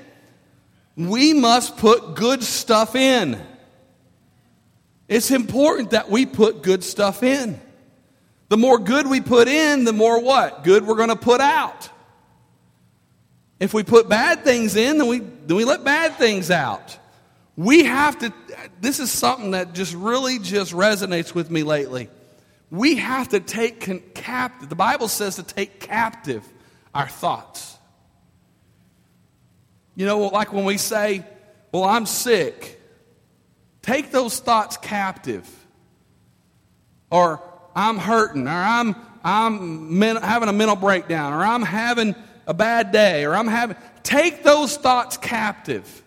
We 0.95 1.33
must 1.33 1.77
put 1.77 2.15
good 2.15 2.43
stuff 2.43 2.95
in. 2.95 3.41
It's 5.07 5.31
important 5.31 5.91
that 5.91 6.09
we 6.09 6.25
put 6.25 6.63
good 6.63 6.83
stuff 6.83 7.23
in. 7.23 7.59
The 8.49 8.57
more 8.57 8.77
good 8.77 9.07
we 9.07 9.21
put 9.21 9.47
in, 9.47 9.83
the 9.83 9.93
more 9.93 10.21
what? 10.21 10.63
Good 10.63 10.85
we're 10.85 10.95
going 10.95 11.09
to 11.09 11.15
put 11.15 11.41
out. 11.41 11.89
If 13.59 13.73
we 13.73 13.83
put 13.83 14.09
bad 14.09 14.43
things 14.43 14.75
in, 14.75 14.97
then 14.97 15.07
we, 15.07 15.19
then 15.19 15.57
we 15.57 15.65
let 15.65 15.83
bad 15.83 16.15
things 16.15 16.51
out. 16.51 16.97
We 17.57 17.85
have 17.85 18.19
to, 18.19 18.31
this 18.79 18.99
is 18.99 19.11
something 19.11 19.51
that 19.51 19.73
just 19.73 19.93
really 19.95 20.37
just 20.37 20.73
resonates 20.73 21.33
with 21.33 21.49
me 21.49 21.63
lately. 21.63 22.07
We 22.69 22.97
have 22.97 23.29
to 23.29 23.39
take 23.39 24.13
captive, 24.13 24.69
the 24.69 24.75
Bible 24.75 25.07
says 25.07 25.37
to 25.37 25.43
take 25.43 25.79
captive 25.79 26.43
our 26.93 27.07
thoughts. 27.07 27.75
You 29.95 30.05
know, 30.05 30.19
like 30.27 30.53
when 30.53 30.65
we 30.65 30.77
say, 30.77 31.25
well, 31.71 31.83
I'm 31.83 32.05
sick, 32.05 32.79
take 33.81 34.11
those 34.11 34.39
thoughts 34.39 34.77
captive. 34.77 35.49
Or 37.09 37.41
I'm 37.75 37.97
hurting, 37.97 38.47
or 38.47 38.51
I'm, 38.51 38.95
I'm 39.23 39.97
men, 39.97 40.17
having 40.17 40.49
a 40.49 40.53
mental 40.53 40.75
breakdown, 40.75 41.33
or 41.33 41.43
I'm 41.43 41.63
having 41.63 42.13
a 42.45 42.53
bad 42.53 42.91
day, 42.91 43.25
or 43.25 43.35
I'm 43.35 43.47
having, 43.47 43.77
take 44.03 44.43
those 44.43 44.77
thoughts 44.77 45.17
captive. 45.17 46.03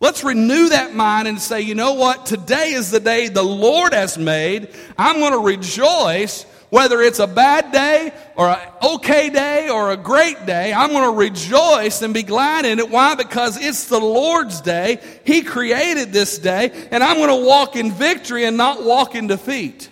Let's 0.00 0.24
renew 0.24 0.68
that 0.70 0.94
mind 0.94 1.28
and 1.28 1.40
say, 1.40 1.62
you 1.62 1.74
know 1.74 1.94
what? 1.94 2.26
Today 2.26 2.72
is 2.72 2.90
the 2.90 3.00
day 3.00 3.28
the 3.28 3.42
Lord 3.42 3.94
has 3.94 4.18
made. 4.18 4.68
I'm 4.98 5.20
going 5.20 5.32
to 5.32 5.38
rejoice 5.38 6.44
whether 6.74 7.00
it's 7.00 7.20
a 7.20 7.26
bad 7.26 7.70
day 7.70 8.12
or 8.34 8.48
an 8.48 8.58
okay 8.82 9.30
day 9.30 9.68
or 9.68 9.92
a 9.92 9.96
great 9.96 10.44
day. 10.44 10.72
I'm 10.72 10.90
going 10.90 11.04
to 11.04 11.16
rejoice 11.16 12.02
and 12.02 12.12
be 12.12 12.24
glad 12.24 12.64
in 12.64 12.80
it. 12.80 12.90
Why? 12.90 13.14
Because 13.14 13.56
it's 13.62 13.86
the 13.86 14.00
Lord's 14.00 14.60
day. 14.60 14.98
He 15.24 15.42
created 15.42 16.12
this 16.12 16.36
day 16.38 16.72
and 16.90 17.02
I'm 17.02 17.16
going 17.18 17.28
to 17.28 17.46
walk 17.46 17.76
in 17.76 17.92
victory 17.92 18.44
and 18.44 18.56
not 18.56 18.82
walk 18.82 19.14
in 19.14 19.28
defeat. 19.28 19.88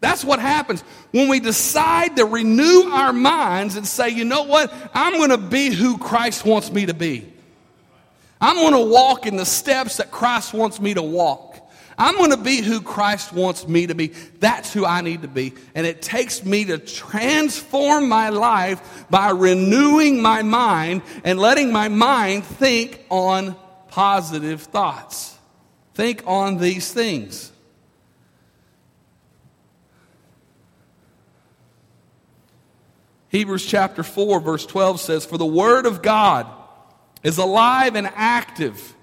That's 0.00 0.24
what 0.24 0.38
happens 0.38 0.82
when 1.10 1.28
we 1.28 1.40
decide 1.40 2.16
to 2.16 2.24
renew 2.24 2.90
our 2.92 3.12
minds 3.12 3.74
and 3.76 3.84
say, 3.84 4.10
you 4.10 4.24
know 4.24 4.44
what? 4.44 4.72
I'm 4.94 5.14
going 5.14 5.30
to 5.30 5.38
be 5.38 5.70
who 5.70 5.98
Christ 5.98 6.44
wants 6.44 6.70
me 6.70 6.86
to 6.86 6.94
be. 6.94 7.33
I'm 8.44 8.56
going 8.56 8.74
to 8.74 8.92
walk 8.92 9.26
in 9.26 9.36
the 9.36 9.46
steps 9.46 9.96
that 9.96 10.10
Christ 10.10 10.52
wants 10.52 10.78
me 10.78 10.92
to 10.92 11.00
walk. 11.00 11.66
I'm 11.96 12.14
going 12.18 12.32
to 12.32 12.36
be 12.36 12.60
who 12.60 12.82
Christ 12.82 13.32
wants 13.32 13.66
me 13.66 13.86
to 13.86 13.94
be. 13.94 14.08
That's 14.38 14.70
who 14.70 14.84
I 14.84 15.00
need 15.00 15.22
to 15.22 15.28
be. 15.28 15.54
And 15.74 15.86
it 15.86 16.02
takes 16.02 16.44
me 16.44 16.66
to 16.66 16.76
transform 16.76 18.06
my 18.06 18.28
life 18.28 19.06
by 19.08 19.30
renewing 19.30 20.20
my 20.20 20.42
mind 20.42 21.00
and 21.24 21.38
letting 21.38 21.72
my 21.72 21.88
mind 21.88 22.44
think 22.44 23.02
on 23.08 23.56
positive 23.88 24.60
thoughts. 24.60 25.38
Think 25.94 26.22
on 26.26 26.58
these 26.58 26.92
things. 26.92 27.50
Hebrews 33.30 33.64
chapter 33.64 34.02
4, 34.02 34.38
verse 34.40 34.66
12 34.66 35.00
says, 35.00 35.24
For 35.24 35.38
the 35.38 35.46
word 35.46 35.86
of 35.86 36.02
God 36.02 36.46
is 37.24 37.38
alive 37.38 37.96
and 37.96 38.08
active, 38.14 38.94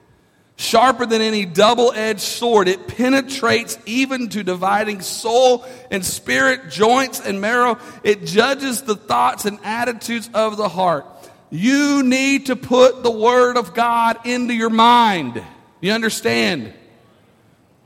sharper 0.55 1.07
than 1.07 1.21
any 1.21 1.43
double 1.43 1.91
edged 1.91 2.21
sword. 2.21 2.67
It 2.67 2.87
penetrates 2.87 3.77
even 3.85 4.29
to 4.29 4.43
dividing 4.43 5.01
soul 5.01 5.65
and 5.89 6.05
spirit, 6.05 6.69
joints 6.69 7.19
and 7.19 7.41
marrow. 7.41 7.79
It 8.03 8.25
judges 8.25 8.83
the 8.83 8.95
thoughts 8.95 9.45
and 9.45 9.59
attitudes 9.63 10.29
of 10.33 10.55
the 10.55 10.69
heart. 10.69 11.05
You 11.49 12.03
need 12.03 12.45
to 12.45 12.55
put 12.55 13.03
the 13.03 13.11
Word 13.11 13.57
of 13.57 13.73
God 13.73 14.25
into 14.25 14.53
your 14.53 14.69
mind. 14.69 15.43
You 15.81 15.91
understand? 15.91 16.73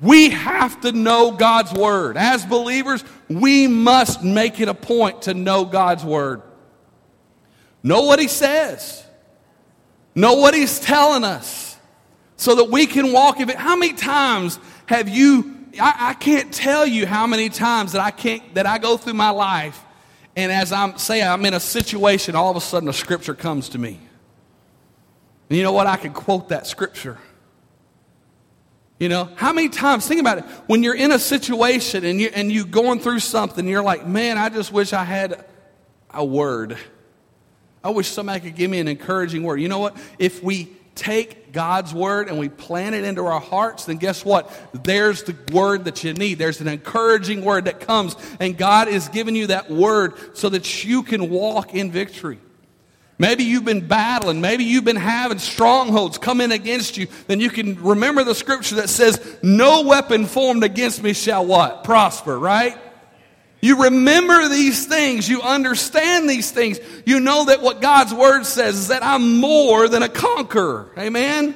We 0.01 0.29
have 0.31 0.81
to 0.81 0.91
know 0.91 1.31
God's 1.31 1.73
Word. 1.73 2.17
As 2.17 2.45
believers, 2.45 3.03
we 3.29 3.67
must 3.67 4.21
make 4.21 4.59
it 4.59 4.67
a 4.67 4.73
point 4.73 5.23
to 5.23 5.33
know 5.33 5.63
God's 5.63 6.03
Word. 6.03 6.41
Know 7.81 8.01
what 8.01 8.19
He 8.19 8.27
says. 8.27 9.04
Know 10.15 10.35
what 10.35 10.53
He's 10.53 10.79
telling 10.79 11.23
us 11.23 11.77
so 12.37 12.55
that 12.55 12.71
we 12.71 12.85
can 12.85 13.11
walk 13.11 13.39
in 13.39 13.49
it. 13.49 13.57
How 13.57 13.75
many 13.75 13.93
times 13.93 14.59
have 14.87 15.09
you 15.09 15.55
I, 15.79 16.09
I 16.09 16.13
can't 16.13 16.53
tell 16.53 16.85
you 16.85 17.05
how 17.05 17.27
many 17.27 17.49
times 17.49 17.93
that 17.93 18.01
I 18.01 18.11
can't 18.11 18.55
that 18.55 18.65
I 18.65 18.77
go 18.77 18.97
through 18.97 19.13
my 19.13 19.29
life, 19.29 19.83
and 20.35 20.51
as 20.51 20.71
I'm 20.71 20.97
say 20.97 21.21
I'm 21.21 21.45
in 21.45 21.53
a 21.53 21.59
situation, 21.59 22.35
all 22.35 22.51
of 22.51 22.57
a 22.57 22.61
sudden 22.61 22.89
a 22.89 22.93
scripture 22.93 23.33
comes 23.33 23.69
to 23.69 23.77
me. 23.77 23.99
And 25.49 25.57
you 25.57 25.63
know 25.63 25.73
what? 25.73 25.87
I 25.87 25.97
can 25.97 26.13
quote 26.13 26.49
that 26.49 26.65
scripture. 26.65 27.17
You 28.97 29.09
know, 29.09 29.29
how 29.35 29.51
many 29.51 29.67
times, 29.69 30.07
think 30.07 30.21
about 30.21 30.37
it, 30.39 30.45
when 30.67 30.81
you're 30.81 30.95
in 30.95 31.11
a 31.11 31.19
situation 31.19 32.05
and, 32.05 32.19
you, 32.19 32.29
and 32.33 32.49
you're 32.49 32.63
going 32.63 32.99
through 32.99 33.19
something, 33.19 33.67
you're 33.67 33.83
like, 33.83 34.07
man, 34.07 34.37
I 34.37 34.47
just 34.47 34.71
wish 34.71 34.93
I 34.93 35.03
had 35.03 35.45
a 36.11 36.23
word. 36.23 36.77
I 37.85 37.89
wish 37.89 38.07
somebody 38.07 38.39
could 38.39 38.55
give 38.55 38.71
me 38.71 38.79
an 38.79 38.87
encouraging 38.87 39.43
word. 39.43 39.61
You 39.61 39.67
know 39.67 39.77
what? 39.77 39.95
If 40.17 40.41
we 40.41 40.69
take 40.95 41.51
God's 41.51 41.93
word 41.93 42.29
and 42.29 42.39
we 42.39 42.49
plant 42.49 42.95
it 42.95 43.03
into 43.03 43.23
our 43.25 43.39
hearts, 43.39 43.85
then 43.85 43.97
guess 43.97 44.25
what? 44.25 44.51
There's 44.83 45.21
the 45.21 45.35
word 45.53 45.85
that 45.85 46.03
you 46.03 46.13
need. 46.13 46.39
There's 46.39 46.61
an 46.61 46.67
encouraging 46.67 47.45
word 47.45 47.65
that 47.65 47.81
comes, 47.81 48.15
and 48.39 48.57
God 48.57 48.87
is 48.87 49.07
giving 49.09 49.35
you 49.35 49.47
that 49.47 49.69
word 49.69 50.35
so 50.35 50.49
that 50.49 50.83
you 50.83 51.03
can 51.03 51.29
walk 51.29 51.75
in 51.75 51.91
victory. 51.91 52.39
Maybe 53.19 53.43
you've 53.43 53.65
been 53.65 53.87
battling. 53.87 54.41
Maybe 54.41 54.63
you've 54.63 54.83
been 54.83 54.95
having 54.95 55.37
strongholds 55.37 56.17
come 56.17 56.41
in 56.41 56.51
against 56.51 56.97
you. 56.97 57.05
Then 57.27 57.39
you 57.39 57.51
can 57.51 57.81
remember 57.83 58.23
the 58.23 58.33
scripture 58.33 58.77
that 58.77 58.89
says, 58.89 59.37
No 59.43 59.83
weapon 59.83 60.25
formed 60.25 60.63
against 60.63 61.03
me 61.03 61.13
shall 61.13 61.45
what? 61.45 61.83
Prosper, 61.83 62.37
right? 62.37 62.77
You 63.61 63.83
remember 63.83 64.47
these 64.47 64.85
things. 64.85 65.27
You 65.27 65.41
understand 65.41 66.29
these 66.29 66.51
things. 66.51 66.79
You 67.05 67.19
know 67.19 67.45
that 67.45 67.61
what 67.61 67.81
God's 67.81 68.13
word 68.13 68.45
says 68.45 68.75
is 68.75 68.87
that 68.89 69.03
I'm 69.03 69.39
more 69.39 69.87
than 69.87 70.03
a 70.03 70.09
conqueror. 70.09 70.91
Amen? 70.97 71.55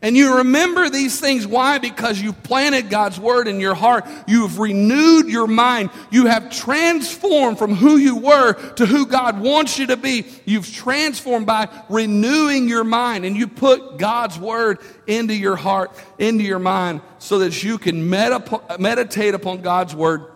And 0.00 0.18
you 0.18 0.36
remember 0.36 0.90
these 0.90 1.18
things. 1.18 1.46
Why? 1.46 1.78
Because 1.78 2.20
you've 2.20 2.42
planted 2.42 2.90
God's 2.90 3.18
word 3.18 3.48
in 3.48 3.58
your 3.58 3.74
heart. 3.74 4.06
You've 4.28 4.58
renewed 4.58 5.28
your 5.28 5.46
mind. 5.46 5.88
You 6.10 6.26
have 6.26 6.50
transformed 6.50 7.56
from 7.58 7.74
who 7.74 7.96
you 7.96 8.16
were 8.16 8.52
to 8.74 8.84
who 8.84 9.06
God 9.06 9.40
wants 9.40 9.78
you 9.78 9.86
to 9.86 9.96
be. 9.96 10.26
You've 10.44 10.70
transformed 10.70 11.46
by 11.46 11.70
renewing 11.88 12.68
your 12.68 12.84
mind 12.84 13.24
and 13.24 13.34
you 13.34 13.48
put 13.48 13.96
God's 13.96 14.38
word 14.38 14.80
into 15.06 15.34
your 15.34 15.56
heart, 15.56 15.90
into 16.18 16.44
your 16.44 16.58
mind 16.58 17.00
so 17.18 17.38
that 17.38 17.62
you 17.62 17.78
can 17.78 18.10
meditate 18.10 19.32
upon 19.32 19.62
God's 19.62 19.94
word 19.96 20.26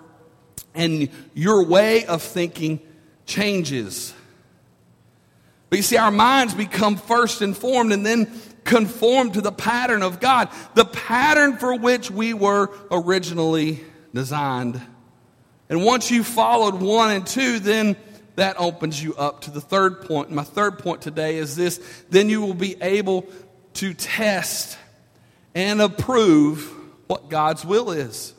and 0.74 1.08
your 1.34 1.64
way 1.64 2.04
of 2.06 2.22
thinking 2.22 2.80
changes. 3.26 4.14
But 5.70 5.76
you 5.76 5.82
see, 5.82 5.96
our 5.96 6.10
minds 6.10 6.54
become 6.54 6.96
first 6.96 7.42
informed 7.42 7.92
and 7.92 8.04
then 8.04 8.30
conform 8.64 9.32
to 9.32 9.40
the 9.40 9.52
pattern 9.52 10.02
of 10.02 10.20
God, 10.20 10.48
the 10.74 10.84
pattern 10.84 11.56
for 11.56 11.74
which 11.74 12.10
we 12.10 12.34
were 12.34 12.70
originally 12.90 13.84
designed. 14.14 14.80
And 15.68 15.84
once 15.84 16.10
you 16.10 16.24
followed 16.24 16.74
one 16.74 17.10
and 17.10 17.26
two, 17.26 17.58
then 17.58 17.96
that 18.36 18.58
opens 18.58 19.02
you 19.02 19.14
up 19.16 19.42
to 19.42 19.50
the 19.50 19.60
third 19.60 20.02
point. 20.02 20.30
My 20.30 20.44
third 20.44 20.78
point 20.78 21.02
today 21.02 21.38
is 21.38 21.56
this 21.56 21.80
then 22.08 22.30
you 22.30 22.40
will 22.40 22.54
be 22.54 22.80
able 22.80 23.26
to 23.74 23.94
test 23.94 24.78
and 25.54 25.80
approve 25.80 26.72
what 27.06 27.28
God's 27.28 27.64
will 27.64 27.90
is. 27.90 28.32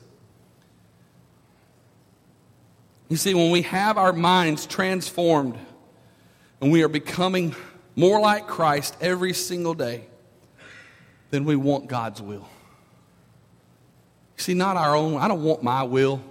You 3.10 3.18
see, 3.18 3.34
when 3.34 3.50
we 3.50 3.64
have 3.64 3.98
our 3.98 4.14
minds 4.14 4.68
transformed 4.68 5.58
and 6.62 6.72
we 6.72 6.84
are 6.84 6.88
becoming 6.88 7.56
more 7.96 8.22
like 8.22 8.48
Christ 8.48 8.96
every 9.02 9.34
single 9.34 9.74
day, 9.74 10.06
then 11.32 11.44
we 11.44 11.56
want 11.56 11.88
God's 11.88 12.22
will. 12.22 12.48
You 14.38 14.44
see, 14.44 14.54
not 14.54 14.78
our 14.78 14.96
own. 14.96 15.18
I 15.18 15.28
don't 15.28 15.44
want 15.44 15.64
my 15.64 15.84
will, 15.84 16.22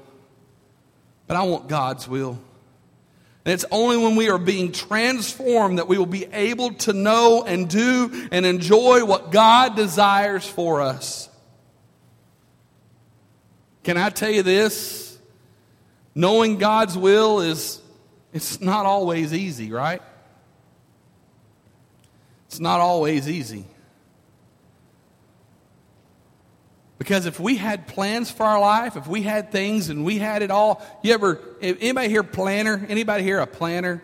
but 1.27 1.37
I 1.37 1.43
want 1.43 1.69
God's 1.69 2.09
will. 2.09 2.39
And 3.45 3.55
it's 3.55 3.65
only 3.73 3.97
when 3.97 4.15
we 4.15 4.31
are 4.31 4.39
being 4.39 4.73
transformed 4.73 5.79
that 5.79 5.89
we 5.89 5.99
will 5.99 6.07
be 6.07 6.27
able 6.27 6.75
to 6.75 6.93
know 6.93 7.43
and 7.45 7.69
do 7.69 8.29
and 8.31 8.47
enjoy 8.47 9.05
what 9.05 9.33
God 9.33 9.75
desires 9.75 10.47
for 10.47 10.81
us. 10.81 11.29
Can 13.83 13.97
I 13.97 14.11
tell 14.11 14.31
you 14.31 14.43
this? 14.43 15.08
Knowing 16.19 16.59
God's 16.59 16.99
will 16.99 17.39
is 17.43 17.81
it's 18.33 18.61
not 18.61 18.87
always 18.87 19.33
easy, 19.33 19.71
right? 19.71 20.03
It's 22.49 22.59
not 22.59 22.81
always 22.81 23.29
easy. 23.29 23.65
Because 26.99 27.27
if 27.27 27.39
we 27.39 27.55
had 27.55 27.87
plans 27.87 28.33
for 28.33 28.43
our 28.43 28.59
life, 28.59 28.97
if 28.97 29.07
we 29.07 29.23
had 29.23 29.53
things 29.53 29.91
and 29.91 30.05
we 30.05 30.19
had 30.19 30.43
it 30.43 30.51
all, 30.51 30.85
you 31.05 31.15
ever, 31.15 31.39
anybody 31.63 32.09
here 32.09 32.25
planner? 32.25 32.85
Anybody 32.89 33.23
here 33.23 33.39
a 33.39 33.47
planner? 33.47 34.03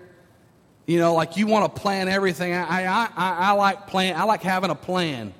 You 0.86 1.00
know, 1.00 1.14
like 1.14 1.36
you 1.36 1.48
want 1.48 1.74
to 1.74 1.80
plan 1.80 2.06
everything. 2.06 2.52
I, 2.52 2.84
I, 2.84 3.08
I, 3.16 3.32
I 3.32 3.50
like 3.54 3.88
plan. 3.88 4.14
I 4.14 4.22
like 4.22 4.42
having 4.42 4.70
a 4.70 4.76
plan. 4.76 5.34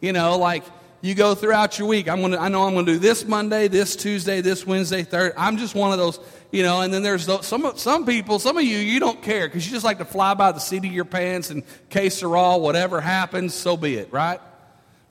You 0.00 0.14
know, 0.14 0.38
like 0.38 0.64
you 1.06 1.14
go 1.14 1.34
throughout 1.34 1.78
your 1.78 1.86
week. 1.86 2.08
I'm 2.08 2.20
gonna, 2.20 2.38
I 2.38 2.48
know 2.48 2.64
I'm 2.64 2.74
going 2.74 2.86
to 2.86 2.92
do 2.94 2.98
this 2.98 3.24
Monday, 3.24 3.68
this 3.68 3.94
Tuesday, 3.94 4.40
this 4.40 4.66
Wednesday, 4.66 5.04
third. 5.04 5.34
I'm 5.36 5.56
just 5.56 5.74
one 5.74 5.92
of 5.92 5.98
those, 5.98 6.18
you 6.50 6.62
know. 6.62 6.80
And 6.80 6.92
then 6.92 7.02
there's 7.02 7.26
those, 7.26 7.46
some 7.46 7.72
some 7.76 8.04
people, 8.04 8.38
some 8.38 8.56
of 8.56 8.64
you, 8.64 8.78
you 8.78 8.98
don't 8.98 9.22
care 9.22 9.46
because 9.46 9.64
you 9.66 9.72
just 9.72 9.84
like 9.84 9.98
to 9.98 10.04
fly 10.04 10.34
by 10.34 10.52
the 10.52 10.58
seat 10.58 10.84
of 10.84 10.92
your 10.92 11.04
pants 11.04 11.50
and 11.50 11.62
case 11.90 12.22
are 12.22 12.36
all 12.36 12.60
whatever 12.60 13.00
happens, 13.00 13.54
so 13.54 13.76
be 13.76 13.94
it, 13.94 14.12
right? 14.12 14.40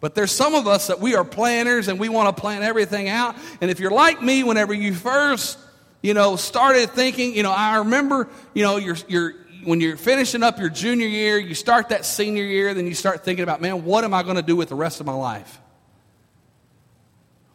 But 0.01 0.13
there's 0.13 0.31
some 0.31 0.53
of 0.53 0.67
us 0.67 0.87
that 0.87 0.99
we 0.99 1.15
are 1.15 1.23
planners 1.23 1.87
and 1.87 1.99
we 1.99 2.09
want 2.09 2.35
to 2.35 2.39
plan 2.39 2.61
everything 2.61 3.07
out. 3.09 3.35
And 3.61 3.71
if 3.71 3.79
you're 3.79 3.89
like 3.89 4.21
me, 4.21 4.43
whenever 4.43 4.73
you 4.73 4.93
first, 4.93 5.57
you 6.01 6.13
know, 6.13 6.35
started 6.35 6.91
thinking, 6.91 7.35
you 7.35 7.41
know, 7.41 7.51
I 7.51 7.77
remember, 7.77 8.27
you 8.53 8.63
know, 8.63 8.77
you're, 8.77 8.97
you're, 9.07 9.33
when 9.63 9.81
you're 9.81 9.97
finishing 9.97 10.43
up 10.43 10.59
your 10.59 10.69
junior 10.69 11.07
year, 11.07 11.39
you 11.39 11.55
start 11.55 11.89
that 11.89 12.05
senior 12.05 12.43
year, 12.43 12.73
then 12.73 12.85
you 12.85 12.93
start 12.93 13.23
thinking 13.23 13.43
about, 13.43 13.61
man, 13.61 13.83
what 13.85 14.03
am 14.03 14.13
I 14.13 14.21
going 14.21 14.35
to 14.35 14.43
do 14.43 14.55
with 14.55 14.69
the 14.69 14.75
rest 14.75 14.99
of 14.99 15.07
my 15.07 15.13
life? 15.13 15.59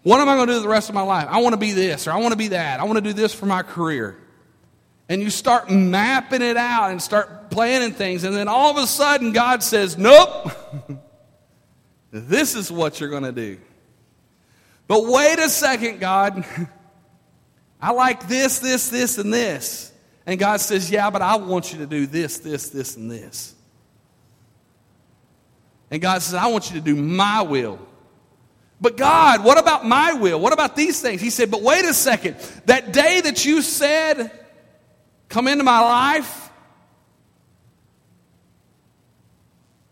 What 0.03 0.21
am 0.21 0.29
I 0.29 0.35
going 0.35 0.49
to 0.49 0.55
do 0.55 0.61
the 0.61 0.69
rest 0.69 0.89
of 0.89 0.95
my 0.95 1.03
life? 1.03 1.27
I 1.29 1.41
want 1.41 1.53
to 1.53 1.59
be 1.59 1.73
this 1.73 2.07
or 2.07 2.13
I 2.13 2.17
want 2.17 2.33
to 2.33 2.39
be 2.39 2.49
that. 2.49 2.81
I 2.81 2.85
want 2.85 2.97
to 2.97 3.03
do 3.03 3.13
this 3.13 3.35
for 3.35 3.47
my 3.47 3.63
career. 3.63 4.17
And 5.09 5.21
you 5.21 5.29
start 5.29 5.71
mapping 5.71 6.41
it 6.41 6.57
out 6.57 6.91
and 6.91 7.03
start 7.03 7.51
planning 7.51 7.93
things. 7.93 8.25
And 8.25 8.35
then 8.35 8.49
all 8.49 8.71
of 8.71 8.83
a 8.83 8.87
sudden, 8.87 9.33
God 9.33 9.63
says, 9.63 9.99
nope. 9.99 10.53
This 12.13 12.57
is 12.57 12.73
what 12.73 12.99
you're 12.99 13.09
going 13.09 13.23
to 13.23 13.33
do. 13.33 13.59
But 14.89 15.05
wait 15.07 15.39
a 15.39 15.49
second, 15.49 16.01
God. 16.01 16.45
I 17.81 17.93
like 17.93 18.29
this, 18.29 18.59
this, 18.59 18.89
this, 18.89 19.19
and 19.19 19.33
this. 19.33 19.93
And 20.27 20.39
God 20.39 20.61
says, 20.61 20.91
Yeah, 20.91 21.11
but 21.11 21.23
I 21.23 21.37
want 21.37 21.73
you 21.73 21.79
to 21.79 21.87
do 21.87 22.07
this, 22.07 22.39
this, 22.39 22.69
this, 22.69 22.97
and 22.97 23.11
this. 23.11 23.55
And 25.91 26.03
God 26.03 26.21
says, 26.23 26.35
I 26.35 26.49
want 26.49 26.71
you 26.71 26.79
to 26.79 26.85
do 26.85 26.95
my 26.95 27.43
will. 27.43 27.79
But 28.81 28.97
God, 28.97 29.45
what 29.45 29.59
about 29.59 29.85
my 29.85 30.14
will? 30.14 30.40
What 30.40 30.53
about 30.53 30.75
these 30.75 31.01
things? 31.01 31.21
He 31.21 31.31
said, 31.31 31.51
But 31.51 31.62
wait 31.62 31.85
a 31.85 31.93
second. 31.93 32.37
That 32.64 32.93
day 32.93 33.21
that 33.21 33.45
you 33.45 33.61
said, 33.62 34.31
Come 35.29 35.47
into 35.47 35.62
my 35.64 35.81
life, 35.81 36.51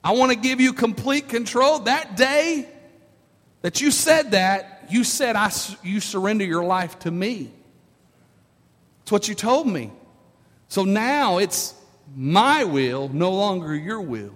I 0.03 0.13
want 0.13 0.33
to 0.33 0.39
give 0.39 0.61
you 0.61 0.73
complete 0.73 1.29
control. 1.29 1.81
That 1.81 2.17
day 2.17 2.67
that 3.61 3.81
you 3.81 3.91
said 3.91 4.31
that, 4.31 4.87
you 4.91 5.05
said, 5.05 5.37
I, 5.37 5.53
You 5.83 6.01
surrender 6.01 6.45
your 6.45 6.65
life 6.65 6.99
to 7.01 7.11
me. 7.11 7.53
That's 9.01 9.13
what 9.13 9.29
you 9.29 9.35
told 9.35 9.67
me. 9.67 9.93
So 10.69 10.85
now 10.85 11.39
it's 11.39 11.75
my 12.17 12.65
will, 12.65 13.09
no 13.11 13.33
longer 13.33 13.75
your 13.75 14.01
will. 14.01 14.35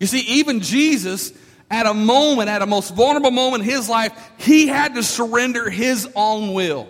You 0.00 0.06
see, 0.06 0.20
even 0.20 0.60
Jesus, 0.60 1.32
at 1.70 1.86
a 1.86 1.94
moment, 1.94 2.48
at 2.48 2.62
a 2.62 2.66
most 2.66 2.94
vulnerable 2.94 3.30
moment 3.30 3.62
in 3.62 3.70
his 3.70 3.88
life, 3.88 4.12
he 4.38 4.66
had 4.66 4.94
to 4.94 5.02
surrender 5.02 5.68
his 5.68 6.08
own 6.14 6.54
will. 6.54 6.88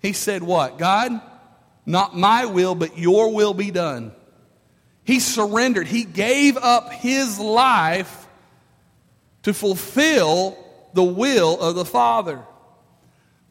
He 0.00 0.12
said, 0.12 0.42
What? 0.42 0.78
God, 0.78 1.20
not 1.86 2.16
my 2.16 2.46
will, 2.46 2.74
but 2.74 2.98
your 2.98 3.32
will 3.32 3.54
be 3.54 3.70
done. 3.70 4.12
He 5.04 5.20
surrendered. 5.20 5.86
He 5.86 6.04
gave 6.04 6.56
up 6.56 6.92
his 6.92 7.38
life 7.38 8.26
to 9.42 9.52
fulfill 9.52 10.56
the 10.94 11.04
will 11.04 11.60
of 11.60 11.74
the 11.74 11.84
Father. 11.84 12.42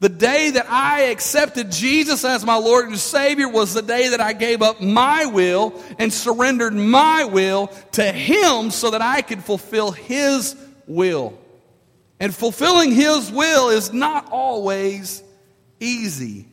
The 0.03 0.09
day 0.09 0.49
that 0.49 0.69
I 0.69 1.03
accepted 1.03 1.71
Jesus 1.71 2.25
as 2.25 2.45
my 2.45 2.57
Lord 2.57 2.89
and 2.89 2.99
Savior 2.99 3.47
was 3.47 3.73
the 3.73 3.81
day 3.81 4.09
that 4.09 4.19
I 4.19 4.33
gave 4.33 4.61
up 4.61 4.81
my 4.81 5.27
will 5.27 5.81
and 5.97 6.11
surrendered 6.11 6.73
my 6.73 7.23
will 7.23 7.67
to 7.93 8.03
Him 8.03 8.69
so 8.69 8.91
that 8.91 9.01
I 9.01 9.21
could 9.21 9.45
fulfill 9.45 9.91
His 9.91 10.57
will. 10.87 11.39
And 12.19 12.35
fulfilling 12.35 12.91
His 12.91 13.31
will 13.31 13.69
is 13.69 13.93
not 13.93 14.29
always 14.29 15.23
easy. 15.79 16.47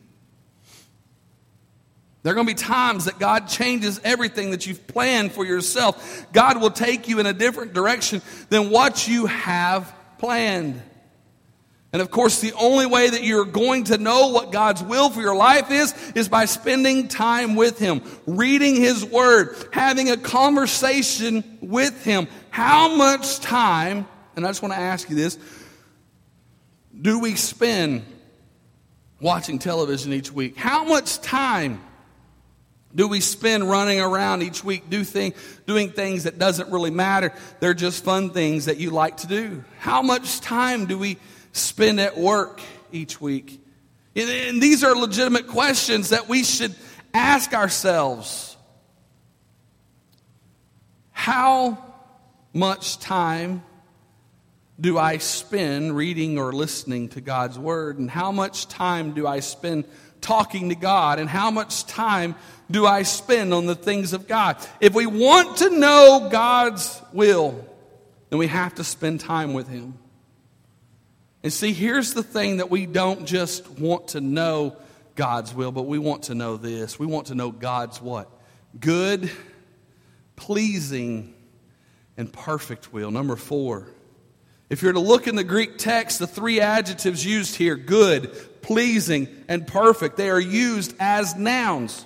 There 2.23 2.31
are 2.31 2.35
going 2.35 2.47
to 2.47 2.53
be 2.53 2.57
times 2.57 3.03
that 3.03 3.19
God 3.19 3.49
changes 3.49 3.99
everything 4.05 4.51
that 4.51 4.65
you've 4.65 4.87
planned 4.87 5.33
for 5.33 5.45
yourself. 5.45 6.25
God 6.31 6.61
will 6.61 6.71
take 6.71 7.09
you 7.09 7.19
in 7.19 7.25
a 7.25 7.33
different 7.33 7.73
direction 7.73 8.21
than 8.47 8.69
what 8.69 9.09
you 9.09 9.25
have 9.25 9.93
planned. 10.19 10.81
And 11.93 12.01
of 12.01 12.09
course, 12.09 12.39
the 12.39 12.53
only 12.53 12.85
way 12.85 13.09
that 13.09 13.23
you're 13.23 13.43
going 13.43 13.85
to 13.85 13.97
know 13.97 14.29
what 14.29 14.51
God's 14.51 14.81
will 14.81 15.09
for 15.09 15.19
your 15.19 15.35
life 15.35 15.71
is, 15.71 15.93
is 16.15 16.29
by 16.29 16.45
spending 16.45 17.09
time 17.09 17.55
with 17.55 17.79
Him, 17.79 18.01
reading 18.25 18.75
His 18.77 19.03
Word, 19.03 19.55
having 19.73 20.09
a 20.09 20.15
conversation 20.15 21.57
with 21.61 22.03
Him. 22.05 22.27
How 22.49 22.95
much 22.95 23.39
time, 23.39 24.07
and 24.35 24.45
I 24.45 24.49
just 24.49 24.61
want 24.61 24.73
to 24.73 24.79
ask 24.79 25.09
you 25.09 25.17
this, 25.17 25.37
do 26.99 27.19
we 27.19 27.35
spend 27.35 28.03
watching 29.19 29.59
television 29.59 30.13
each 30.13 30.31
week? 30.31 30.55
How 30.55 30.85
much 30.85 31.19
time 31.19 31.81
do 32.95 33.07
we 33.07 33.19
spend 33.19 33.69
running 33.69 33.99
around 33.99 34.43
each 34.43 34.63
week 34.63 34.89
do 34.89 35.03
thing, 35.03 35.33
doing 35.65 35.91
things 35.91 36.23
that 36.23 36.39
doesn't 36.39 36.71
really 36.71 36.91
matter? 36.91 37.33
They're 37.59 37.73
just 37.73 38.03
fun 38.03 38.29
things 38.29 38.65
that 38.65 38.77
you 38.77 38.91
like 38.91 39.17
to 39.17 39.27
do. 39.27 39.63
How 39.79 40.01
much 40.01 40.39
time 40.39 40.85
do 40.85 40.97
we 40.97 41.17
spend 41.51 41.99
at 41.99 42.17
work 42.17 42.61
each 42.91 43.19
week? 43.19 43.63
And 44.15 44.61
these 44.61 44.83
are 44.83 44.95
legitimate 44.95 45.47
questions 45.47 46.09
that 46.09 46.27
we 46.27 46.43
should 46.43 46.75
ask 47.13 47.53
ourselves. 47.53 48.57
How 51.11 51.77
much 52.53 52.99
time 52.99 53.63
do 54.79 54.97
I 54.97 55.17
spend 55.19 55.95
reading 55.95 56.37
or 56.37 56.51
listening 56.51 57.09
to 57.09 57.21
God's 57.21 57.57
Word? 57.57 57.99
And 57.99 58.09
how 58.09 58.31
much 58.31 58.67
time 58.67 59.13
do 59.13 59.27
I 59.27 59.39
spend 59.39 59.85
talking 60.19 60.69
to 60.69 60.75
God? 60.75 61.19
And 61.19 61.29
how 61.29 61.51
much 61.51 61.85
time 61.85 62.35
do 62.69 62.85
I 62.85 63.03
spend 63.03 63.53
on 63.53 63.65
the 63.65 63.75
things 63.75 64.13
of 64.13 64.27
God? 64.27 64.57
If 64.79 64.93
we 64.93 65.05
want 65.05 65.57
to 65.57 65.69
know 65.69 66.27
God's 66.31 67.01
will, 67.13 67.65
then 68.29 68.39
we 68.39 68.47
have 68.47 68.75
to 68.75 68.83
spend 68.83 69.19
time 69.19 69.53
with 69.53 69.67
Him. 69.67 69.99
And 71.43 71.51
see, 71.51 71.73
here's 71.73 72.13
the 72.13 72.23
thing 72.23 72.57
that 72.57 72.69
we 72.69 72.85
don't 72.85 73.25
just 73.25 73.67
want 73.79 74.09
to 74.09 74.21
know 74.21 74.75
God's 75.15 75.53
will, 75.53 75.71
but 75.71 75.83
we 75.83 75.97
want 75.97 76.23
to 76.23 76.35
know 76.35 76.57
this. 76.57 76.99
We 76.99 77.05
want 77.05 77.27
to 77.27 77.35
know 77.35 77.51
God's 77.51 78.01
what? 78.01 78.29
Good, 78.79 79.31
pleasing, 80.35 81.33
and 82.17 82.31
perfect 82.31 82.93
will. 82.93 83.11
Number 83.11 83.35
four. 83.35 83.87
If 84.69 84.81
you're 84.81 84.93
to 84.93 85.01
look 85.01 85.27
in 85.27 85.35
the 85.35 85.43
Greek 85.43 85.77
text, 85.77 86.19
the 86.19 86.27
three 86.27 86.61
adjectives 86.61 87.25
used 87.25 87.57
here 87.57 87.75
good, 87.75 88.31
pleasing, 88.61 89.27
and 89.49 89.67
perfect 89.67 90.15
they 90.15 90.29
are 90.29 90.39
used 90.39 90.93
as 90.97 91.35
nouns. 91.35 92.05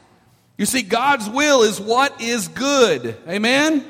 You 0.57 0.65
see, 0.65 0.81
God's 0.81 1.29
will 1.29 1.61
is 1.61 1.79
what 1.79 2.21
is 2.21 2.47
good. 2.47 3.15
Amen? 3.27 3.85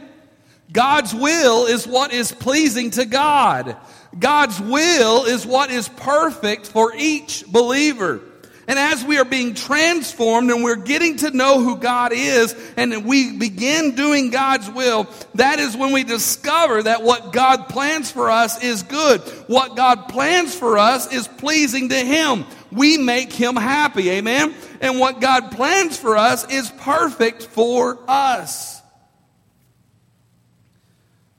God's 0.73 1.15
will 1.15 1.67
is 1.67 1.87
what 1.87 2.11
is 2.11 2.33
pleasing 2.33 2.91
to 2.91 3.05
God. 3.05 3.77
God's 4.17 4.59
will 4.59 5.25
is 5.25 5.45
what 5.45 5.71
is 5.71 5.89
perfect 5.89 6.67
for 6.67 6.93
each 6.95 7.45
believer. 7.45 8.21
And 8.67 8.79
as 8.79 9.03
we 9.03 9.19
are 9.19 9.25
being 9.25 9.53
transformed 9.53 10.49
and 10.49 10.63
we're 10.63 10.75
getting 10.75 11.17
to 11.17 11.29
know 11.29 11.61
who 11.61 11.77
God 11.77 12.11
is 12.13 12.55
and 12.77 13.05
we 13.05 13.37
begin 13.37 13.93
doing 13.95 14.31
God's 14.31 14.69
will, 14.71 15.07
that 15.35 15.59
is 15.59 15.77
when 15.77 15.91
we 15.91 16.03
discover 16.03 16.81
that 16.81 17.03
what 17.03 17.31
God 17.31 17.69
plans 17.69 18.11
for 18.11 18.31
us 18.31 18.63
is 18.63 18.81
good. 18.81 19.21
What 19.47 19.75
God 19.75 20.09
plans 20.09 20.55
for 20.55 20.79
us 20.79 21.13
is 21.13 21.27
pleasing 21.27 21.89
to 21.89 21.95
Him. 21.97 22.45
We 22.71 22.97
make 22.97 23.31
Him 23.31 23.55
happy. 23.55 24.09
Amen. 24.09 24.55
And 24.81 24.99
what 24.99 25.21
God 25.21 25.51
plans 25.51 25.95
for 25.95 26.17
us 26.17 26.49
is 26.51 26.71
perfect 26.79 27.43
for 27.43 27.99
us. 28.07 28.81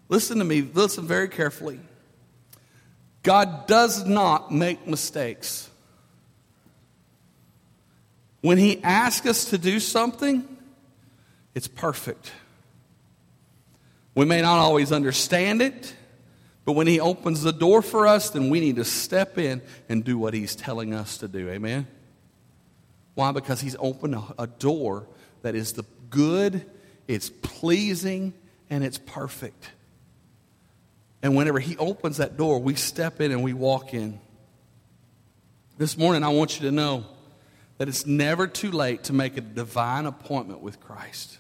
Listen 0.09 0.39
to 0.39 0.45
me. 0.45 0.63
Listen 0.63 1.09
very 1.09 1.29
carefully. 1.29 1.81
God 3.27 3.67
does 3.67 4.07
not 4.07 4.53
make 4.53 4.87
mistakes. 4.87 5.69
When 8.41 8.57
He 8.57 8.81
asks 8.85 9.27
us 9.27 9.47
to 9.47 9.59
do 9.59 9.81
something, 9.81 10.47
it's 11.53 11.67
perfect. 11.67 12.31
We 14.15 14.27
may 14.27 14.43
not 14.43 14.61
always 14.61 14.93
understand 14.93 15.61
it, 15.61 15.93
but 16.65 16.75
when 16.75 16.87
He 16.87 17.01
opens 17.01 17.43
the 17.43 17.53
door 17.53 17.83
for 17.83 18.07
us, 18.07 18.31
then 18.31 18.49
we 18.49 18.61
need 18.61 18.77
to 18.77 18.85
step 18.85 19.39
in 19.39 19.61
and 19.89 20.05
do 20.05 20.17
what 20.17 20.33
He's 20.33 20.55
telling 20.55 20.95
us 20.95 21.19
to 21.19 21.27
do. 21.27 21.51
Amen? 21.51 21.89
Why? 23.17 23.33
Because 23.33 23.61
He's 23.61 23.75
opened 23.81 24.15
a, 24.39 24.47
door 24.47 25.09
that 25.43 25.57
is 25.57 25.73
the 25.73 25.85
good, 26.11 26.65
it's 27.09 27.31
pleasing, 27.43 28.35
and 28.71 28.85
it's 28.85 28.99
perfect. 28.99 29.73
And 31.27 31.35
whenever 31.35 31.59
He 31.59 31.77
opens 31.77 32.19
that 32.19 32.37
door, 32.37 32.61
we 32.61 32.77
step 32.77 33.21
in 33.21 33.33
and 33.33 33.43
we 33.43 33.53
walk 33.53 33.93
in. 33.93 34.21
This 35.77 35.99
morning, 35.99 36.23
I 36.23 36.29
want 36.29 36.61
you 36.61 36.69
to 36.69 36.73
know 36.73 37.05
that 37.79 37.89
it's 37.89 38.07
never 38.07 38.47
too 38.47 38.71
late 38.71 39.03
to 39.05 39.13
make 39.13 39.37
a 39.37 39.41
divine 39.41 40.07
appointment 40.07 40.61
with 40.61 40.79
Christ. 40.79 41.39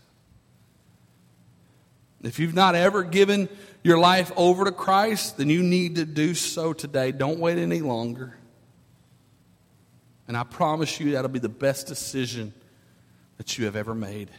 If 2.25 2.41
you've 2.41 2.53
not 2.53 2.75
ever 2.75 3.05
given 3.05 3.49
your 3.85 3.97
life 3.97 4.33
over 4.35 4.65
to 4.65 4.73
Christ, 4.73 5.37
then 5.37 5.51
you 5.51 5.63
need 5.63 5.95
to 5.95 6.05
do 6.05 6.35
so 6.35 6.73
today. 6.73 7.13
Don't 7.13 7.39
wait 7.39 7.57
any 7.57 7.79
longer. 7.79 8.37
And 10.27 10.37
I 10.37 10.43
promise 10.43 10.99
you 10.99 11.13
that'll 11.13 11.31
be 11.31 11.39
the 11.39 11.49
best 11.49 11.87
decision 11.87 12.53
that 13.37 13.57
you 13.57 13.67
have 13.67 13.77
ever 13.77 13.95
made. 13.95 14.33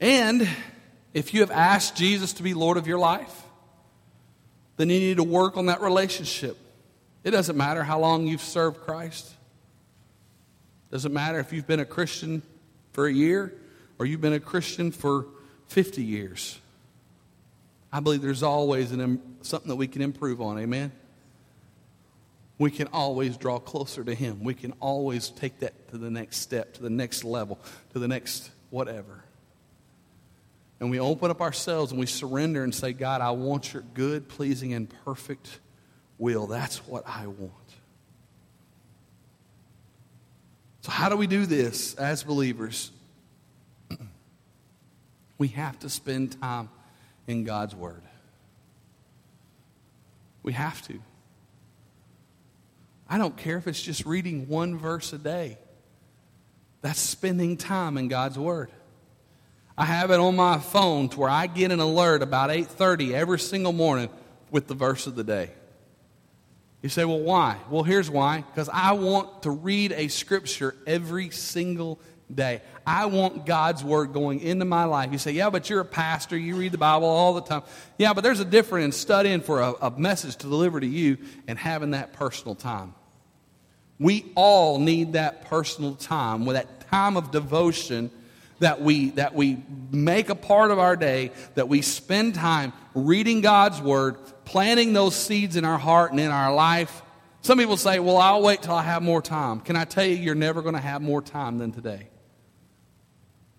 And 0.00 0.48
if 1.18 1.34
you 1.34 1.40
have 1.40 1.50
asked 1.50 1.96
Jesus 1.96 2.32
to 2.34 2.44
be 2.44 2.54
Lord 2.54 2.76
of 2.76 2.86
your 2.86 2.98
life, 2.98 3.42
then 4.76 4.88
you 4.88 5.00
need 5.00 5.16
to 5.16 5.24
work 5.24 5.56
on 5.56 5.66
that 5.66 5.80
relationship. 5.80 6.56
It 7.24 7.32
doesn't 7.32 7.56
matter 7.56 7.82
how 7.82 7.98
long 7.98 8.28
you've 8.28 8.40
served 8.40 8.82
Christ. 8.82 9.26
It 10.88 10.92
doesn't 10.92 11.12
matter 11.12 11.40
if 11.40 11.52
you've 11.52 11.66
been 11.66 11.80
a 11.80 11.84
Christian 11.84 12.42
for 12.92 13.06
a 13.08 13.12
year 13.12 13.52
or 13.98 14.06
you've 14.06 14.20
been 14.20 14.32
a 14.32 14.40
Christian 14.40 14.92
for 14.92 15.26
50 15.66 16.04
years. 16.04 16.60
I 17.92 17.98
believe 17.98 18.22
there's 18.22 18.44
always 18.44 18.92
an, 18.92 19.20
something 19.42 19.70
that 19.70 19.76
we 19.76 19.88
can 19.88 20.02
improve 20.02 20.40
on. 20.40 20.56
Amen? 20.60 20.92
We 22.58 22.70
can 22.70 22.86
always 22.92 23.36
draw 23.36 23.58
closer 23.58 24.04
to 24.04 24.14
Him. 24.14 24.44
We 24.44 24.54
can 24.54 24.72
always 24.78 25.30
take 25.30 25.58
that 25.60 25.88
to 25.90 25.98
the 25.98 26.10
next 26.10 26.36
step, 26.36 26.74
to 26.74 26.82
the 26.82 26.90
next 26.90 27.24
level, 27.24 27.58
to 27.92 27.98
the 27.98 28.06
next 28.08 28.50
whatever 28.70 29.24
and 30.80 30.90
we 30.90 31.00
open 31.00 31.30
up 31.30 31.40
ourselves 31.40 31.90
and 31.90 31.98
we 31.98 32.06
surrender 32.06 32.62
and 32.62 32.74
say, 32.74 32.92
God, 32.92 33.20
I 33.20 33.32
want 33.32 33.72
your 33.72 33.82
good, 33.94 34.28
pleasing, 34.28 34.72
and 34.74 34.88
perfect 35.04 35.60
will. 36.18 36.46
That's 36.46 36.86
what 36.86 37.04
I 37.06 37.26
want. 37.26 37.52
So, 40.82 40.92
how 40.92 41.08
do 41.08 41.16
we 41.16 41.26
do 41.26 41.46
this 41.46 41.94
as 41.96 42.22
believers? 42.22 42.92
we 45.38 45.48
have 45.48 45.78
to 45.80 45.90
spend 45.90 46.40
time 46.40 46.68
in 47.26 47.44
God's 47.44 47.74
Word. 47.74 48.02
We 50.44 50.52
have 50.52 50.80
to. 50.82 51.00
I 53.08 53.18
don't 53.18 53.36
care 53.36 53.56
if 53.56 53.66
it's 53.66 53.82
just 53.82 54.06
reading 54.06 54.48
one 54.48 54.78
verse 54.78 55.12
a 55.12 55.18
day. 55.18 55.58
That's 56.82 57.00
spending 57.00 57.56
time 57.56 57.98
in 57.98 58.08
God's 58.08 58.38
Word. 58.38 58.70
I 59.78 59.84
have 59.84 60.10
it 60.10 60.18
on 60.18 60.34
my 60.34 60.58
phone 60.58 61.08
to 61.10 61.20
where 61.20 61.30
I 61.30 61.46
get 61.46 61.70
an 61.70 61.78
alert 61.78 62.20
about 62.20 62.50
8:30 62.50 63.14
every 63.14 63.38
single 63.38 63.72
morning 63.72 64.08
with 64.50 64.66
the 64.66 64.74
verse 64.74 65.06
of 65.06 65.14
the 65.14 65.22
day. 65.22 65.50
You 66.82 66.88
say, 66.88 67.04
"Well, 67.04 67.20
why?" 67.20 67.58
Well, 67.70 67.84
here's 67.84 68.10
why. 68.10 68.38
Because 68.38 68.68
I 68.72 68.92
want 68.92 69.44
to 69.44 69.52
read 69.52 69.92
a 69.92 70.08
scripture 70.08 70.74
every 70.84 71.30
single 71.30 72.00
day. 72.32 72.60
I 72.84 73.06
want 73.06 73.46
God's 73.46 73.84
word 73.84 74.12
going 74.12 74.40
into 74.40 74.64
my 74.64 74.82
life. 74.82 75.12
You 75.12 75.18
say, 75.18 75.30
"Yeah, 75.30 75.48
but 75.48 75.70
you're 75.70 75.80
a 75.80 75.84
pastor. 75.84 76.36
You 76.36 76.56
read 76.56 76.72
the 76.72 76.78
Bible 76.78 77.06
all 77.06 77.34
the 77.34 77.42
time." 77.42 77.62
Yeah, 77.98 78.14
but 78.14 78.24
there's 78.24 78.40
a 78.40 78.44
difference 78.44 78.84
in 78.84 78.90
studying 78.92 79.42
for 79.42 79.60
a, 79.60 79.74
a 79.80 79.90
message 79.92 80.34
to 80.38 80.48
deliver 80.48 80.80
to 80.80 80.86
you 80.88 81.18
and 81.46 81.56
having 81.56 81.92
that 81.92 82.12
personal 82.12 82.56
time. 82.56 82.94
We 84.00 84.32
all 84.34 84.80
need 84.80 85.12
that 85.12 85.44
personal 85.44 85.94
time, 85.94 86.46
with 86.46 86.56
that 86.56 86.90
time 86.90 87.16
of 87.16 87.30
devotion 87.30 88.10
that 88.60 88.80
we, 88.80 89.10
that 89.10 89.34
we 89.34 89.58
make 89.90 90.28
a 90.28 90.34
part 90.34 90.70
of 90.70 90.78
our 90.78 90.96
day, 90.96 91.32
that 91.54 91.68
we 91.68 91.82
spend 91.82 92.34
time 92.34 92.72
reading 92.94 93.40
God's 93.40 93.80
Word, 93.80 94.16
planting 94.44 94.92
those 94.92 95.14
seeds 95.14 95.56
in 95.56 95.64
our 95.64 95.78
heart 95.78 96.10
and 96.10 96.20
in 96.20 96.30
our 96.30 96.52
life. 96.52 97.02
Some 97.42 97.58
people 97.58 97.76
say, 97.76 97.98
Well, 98.00 98.16
I'll 98.16 98.42
wait 98.42 98.62
till 98.62 98.74
I 98.74 98.82
have 98.82 99.02
more 99.02 99.22
time. 99.22 99.60
Can 99.60 99.76
I 99.76 99.84
tell 99.84 100.04
you, 100.04 100.16
you're 100.16 100.34
never 100.34 100.62
going 100.62 100.74
to 100.74 100.80
have 100.80 101.02
more 101.02 101.22
time 101.22 101.58
than 101.58 101.72
today? 101.72 102.08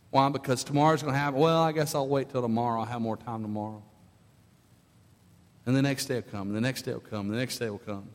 Why? 0.09 0.27
Because 0.29 0.63
tomorrow's 0.63 1.01
going 1.01 1.13
to 1.13 1.19
happen. 1.19 1.39
well, 1.39 1.61
I 1.61 1.71
guess 1.71 1.95
I'll 1.95 2.07
wait 2.07 2.29
till 2.29 2.41
tomorrow. 2.41 2.79
I'll 2.79 2.85
have 2.85 3.01
more 3.01 3.17
time 3.17 3.41
tomorrow. 3.41 3.83
And 5.65 5.75
the 5.75 5.81
next 5.81 6.05
day 6.05 6.15
will 6.15 6.23
come, 6.23 6.47
and 6.47 6.55
the 6.55 6.61
next 6.61 6.81
day 6.81 6.93
will 6.93 6.99
come, 6.99 7.27
and 7.27 7.33
the 7.33 7.37
next 7.37 7.59
day 7.59 7.69
will 7.69 7.77
come. 7.77 8.09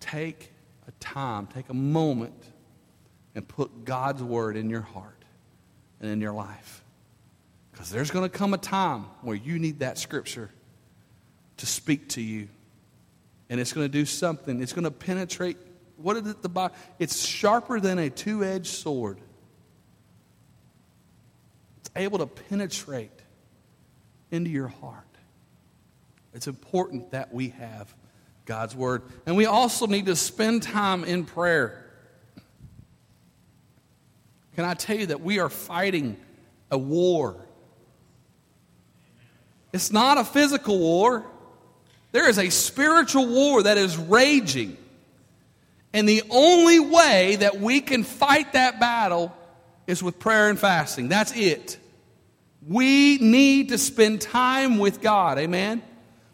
Take 0.00 0.50
a 0.88 0.90
time, 0.98 1.46
take 1.46 1.68
a 1.68 1.74
moment 1.74 2.51
and 3.34 3.46
put 3.46 3.84
God's 3.84 4.22
word 4.22 4.56
in 4.56 4.70
your 4.70 4.80
heart 4.80 5.24
and 6.00 6.10
in 6.10 6.20
your 6.20 6.32
life. 6.32 6.82
Because 7.72 7.90
there's 7.90 8.10
going 8.10 8.28
to 8.28 8.36
come 8.36 8.54
a 8.54 8.58
time 8.58 9.06
where 9.22 9.36
you 9.36 9.58
need 9.58 9.80
that 9.80 9.98
scripture 9.98 10.50
to 11.58 11.66
speak 11.66 12.10
to 12.10 12.20
you. 12.20 12.48
And 13.48 13.60
it's 13.60 13.72
going 13.72 13.84
to 13.84 13.92
do 13.92 14.04
something. 14.04 14.62
It's 14.62 14.72
going 14.72 14.84
to 14.84 14.90
penetrate. 14.90 15.56
What 15.96 16.16
is 16.16 16.26
it? 16.26 16.42
The 16.42 16.48
Bible? 16.48 16.74
It's 16.98 17.24
sharper 17.24 17.80
than 17.80 17.98
a 17.98 18.10
two 18.10 18.44
edged 18.44 18.66
sword. 18.66 19.18
It's 21.78 21.90
able 21.96 22.18
to 22.18 22.26
penetrate 22.26 23.10
into 24.30 24.50
your 24.50 24.68
heart. 24.68 25.04
It's 26.34 26.46
important 26.46 27.10
that 27.10 27.32
we 27.32 27.50
have 27.50 27.94
God's 28.46 28.74
Word. 28.74 29.02
And 29.26 29.36
we 29.36 29.46
also 29.46 29.86
need 29.86 30.06
to 30.06 30.16
spend 30.16 30.62
time 30.62 31.04
in 31.04 31.24
prayer. 31.24 31.81
Can 34.54 34.64
I 34.64 34.74
tell 34.74 34.96
you 34.96 35.06
that 35.06 35.20
we 35.20 35.38
are 35.38 35.48
fighting 35.48 36.16
a 36.70 36.78
war? 36.78 37.36
It's 39.72 39.90
not 39.90 40.18
a 40.18 40.24
physical 40.24 40.78
war. 40.78 41.24
There 42.12 42.28
is 42.28 42.38
a 42.38 42.50
spiritual 42.50 43.26
war 43.26 43.62
that 43.62 43.78
is 43.78 43.96
raging. 43.96 44.76
And 45.94 46.08
the 46.08 46.22
only 46.30 46.80
way 46.80 47.36
that 47.36 47.60
we 47.60 47.80
can 47.80 48.04
fight 48.04 48.52
that 48.52 48.80
battle 48.80 49.34
is 49.86 50.02
with 50.02 50.18
prayer 50.18 50.50
and 50.50 50.58
fasting. 50.58 51.08
That's 51.08 51.32
it. 51.34 51.78
We 52.66 53.18
need 53.18 53.70
to 53.70 53.78
spend 53.78 54.20
time 54.20 54.78
with 54.78 55.00
God. 55.00 55.38
Amen. 55.38 55.82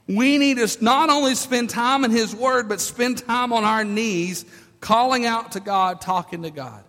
We 0.07 0.38
need 0.38 0.59
to 0.59 0.85
not 0.85 1.11
only 1.11 1.35
spend 1.35 1.70
time 1.70 2.04
in 2.04 2.11
His 2.11 2.35
Word, 2.35 2.68
but 2.68 2.81
spend 2.81 3.18
time 3.18 3.52
on 3.52 3.64
our 3.64 3.85
knees, 3.85 4.44
calling 4.81 5.26
out 5.26 5.52
to 5.52 5.61
God, 5.61 6.00
talking 6.00 6.42
to 6.42 6.50
God. 6.50 6.85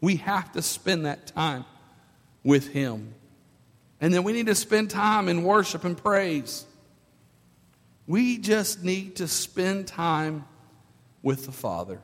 We 0.00 0.16
have 0.16 0.52
to 0.52 0.62
spend 0.62 1.06
that 1.06 1.26
time 1.26 1.64
with 2.42 2.68
Him. 2.68 3.14
And 4.00 4.14
then 4.14 4.24
we 4.24 4.32
need 4.32 4.46
to 4.46 4.54
spend 4.54 4.90
time 4.90 5.28
in 5.28 5.42
worship 5.42 5.84
and 5.84 5.96
praise. 5.96 6.64
We 8.06 8.38
just 8.38 8.82
need 8.82 9.16
to 9.16 9.28
spend 9.28 9.86
time 9.86 10.44
with 11.22 11.46
the 11.46 11.52
Father. 11.52 12.00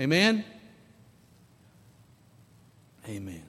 Amen? 0.00 0.44
Amen. 3.08 3.44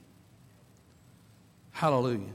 Hallelujah. 1.72 2.34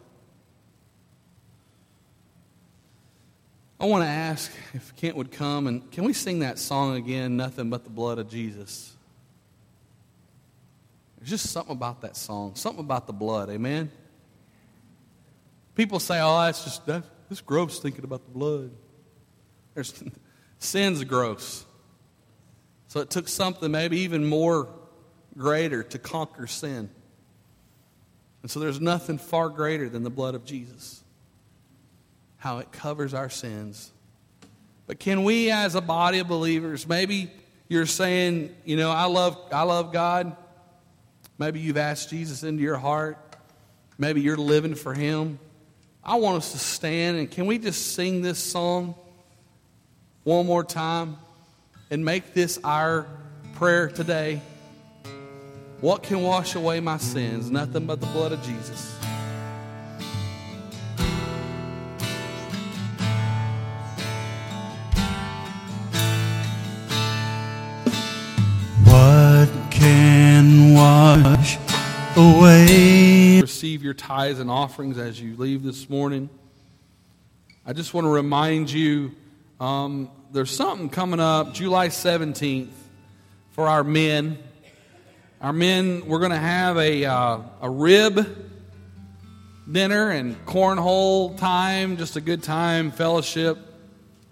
I 3.80 3.86
want 3.86 4.04
to 4.04 4.10
ask 4.10 4.52
if 4.74 4.96
Kent 4.96 5.16
would 5.16 5.32
come 5.32 5.66
and 5.66 5.90
can 5.92 6.04
we 6.04 6.14
sing 6.14 6.40
that 6.40 6.60
song 6.60 6.96
again, 6.96 7.38
Nothing 7.38 7.70
But 7.70 7.84
the 7.84 7.90
Blood 7.90 8.20
of 8.20 8.30
Jesus? 8.30 8.96
There's 11.22 11.30
just 11.30 11.52
something 11.54 11.72
about 11.72 12.02
that 12.02 12.18
song, 12.18 12.56
something 12.56 12.84
about 12.84 13.06
the 13.06 13.14
blood, 13.14 13.52
amen? 13.52 13.92
People 15.76 16.00
say, 16.00 16.20
oh, 16.20 16.42
that's 16.42 16.64
just, 16.64 16.84
that, 16.88 17.04
that's 17.30 17.42
gross 17.42 17.80
thinking 17.80 18.04
about 18.04 18.26
the 18.26 18.32
blood. 18.32 18.72
There's, 19.76 20.04
sin's 20.58 21.04
gross. 21.04 21.64
So 22.88 23.02
it 23.02 23.12
took 23.12 23.28
something 23.28 23.72
maybe 23.72 24.00
even 24.00 24.26
more 24.26 24.68
greater 25.38 25.84
to 25.84 26.00
conquer 26.00 26.48
sin. 26.48 26.90
And 28.42 28.50
so 28.50 28.60
there's 28.60 28.82
nothing 28.82 29.20
far 29.20 29.50
greater 29.50 29.90
than 29.90 30.02
the 30.02 30.10
blood 30.10 30.34
of 30.34 30.44
Jesus 30.44 31.04
how 32.38 32.58
it 32.58 32.72
covers 32.72 33.14
our 33.14 33.30
sins. 33.30 33.92
But 34.88 34.98
can 34.98 35.24
we, 35.24 35.52
as 35.52 35.76
a 35.76 35.82
body 35.82 36.18
of 36.18 36.28
believers, 36.28 36.88
maybe 36.88 37.30
you're 37.70 37.86
saying, 37.86 38.56
you 38.66 38.78
know, 38.78 38.90
I 38.90 39.06
love, 39.06 39.38
I 39.54 39.62
love 39.62 39.94
God. 39.94 40.36
Maybe 41.42 41.60
you've 41.60 41.78
asked 41.78 42.12
Jesus 42.12 42.44
into 42.44 42.62
your 42.62 42.78
heart. 42.78 43.18
Maybe 43.98 44.22
you're 44.22 44.38
living 44.38 44.76
for 44.76 44.94
Him. 44.94 45.40
I 46.04 46.18
want 46.18 46.38
us 46.38 46.52
to 46.52 46.60
stand 46.60 47.18
and 47.18 47.32
can 47.32 47.48
we 47.48 47.58
just 47.58 47.96
sing 47.96 48.22
this 48.22 48.38
song 48.38 48.94
one 50.24 50.46
more 50.46 50.64
time 50.64 51.18
and 51.90 52.06
make 52.06 52.36
this 52.36 52.60
our 52.64 53.08
prayer 53.56 53.88
today? 53.88 54.40
What 55.80 56.04
can 56.04 56.22
wash 56.22 56.54
away 56.54 56.80
my 56.80 56.98
sins? 56.98 57.50
Nothing 57.50 57.88
but 57.88 58.02
the 58.02 58.08
blood 58.08 58.34
of 58.34 58.44
Jesus. 58.44 59.01
Away. 72.22 73.42
Receive 73.42 73.84
your 73.84 73.94
tithes 73.94 74.40
and 74.40 74.50
offerings 74.52 74.98
as 74.98 75.20
you 75.20 75.36
leave 75.38 75.64
this 75.64 75.90
morning. 75.90 76.30
I 77.66 77.74
just 77.74 77.94
want 77.94 78.06
to 78.06 78.10
remind 78.10 78.72
you 78.72 79.14
um, 79.60 80.10
there's 80.32 80.52
something 80.52 80.90
coming 80.90 81.20
up 81.20 81.54
July 81.54 81.88
17th 81.88 82.70
for 83.52 83.68
our 83.68 83.84
men. 83.84 84.38
Our 85.42 85.54
men, 85.54 86.06
we're 86.06 86.20
going 86.20 86.32
to 86.32 86.38
have 86.38 86.78
a, 86.78 87.06
uh, 87.06 87.40
a 87.62 87.70
rib 87.70 88.48
dinner 89.72 90.12
and 90.12 90.46
cornhole 90.46 91.38
time, 91.38 91.98
just 91.98 92.16
a 92.18 92.22
good 92.22 92.44
time, 92.44 92.92
fellowship. 92.92 93.58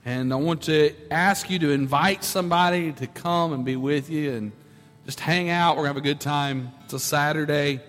And 0.06 0.32
I 0.32 0.36
want 0.36 0.64
to 0.64 0.94
ask 1.12 1.50
you 1.50 1.60
to 1.60 1.72
invite 1.72 2.24
somebody 2.24 2.92
to 2.94 3.08
come 3.08 3.54
and 3.54 3.66
be 3.66 3.76
with 3.76 4.10
you 4.10 4.34
and 4.34 4.52
just 5.10 5.20
hang 5.22 5.50
out. 5.50 5.76
We're 5.76 5.86
going 5.86 5.96
to 5.96 6.02
have 6.02 6.06
a 6.06 6.08
good 6.08 6.20
time. 6.20 6.72
It's 6.84 6.94
a 6.94 7.00
Saturday. 7.00 7.82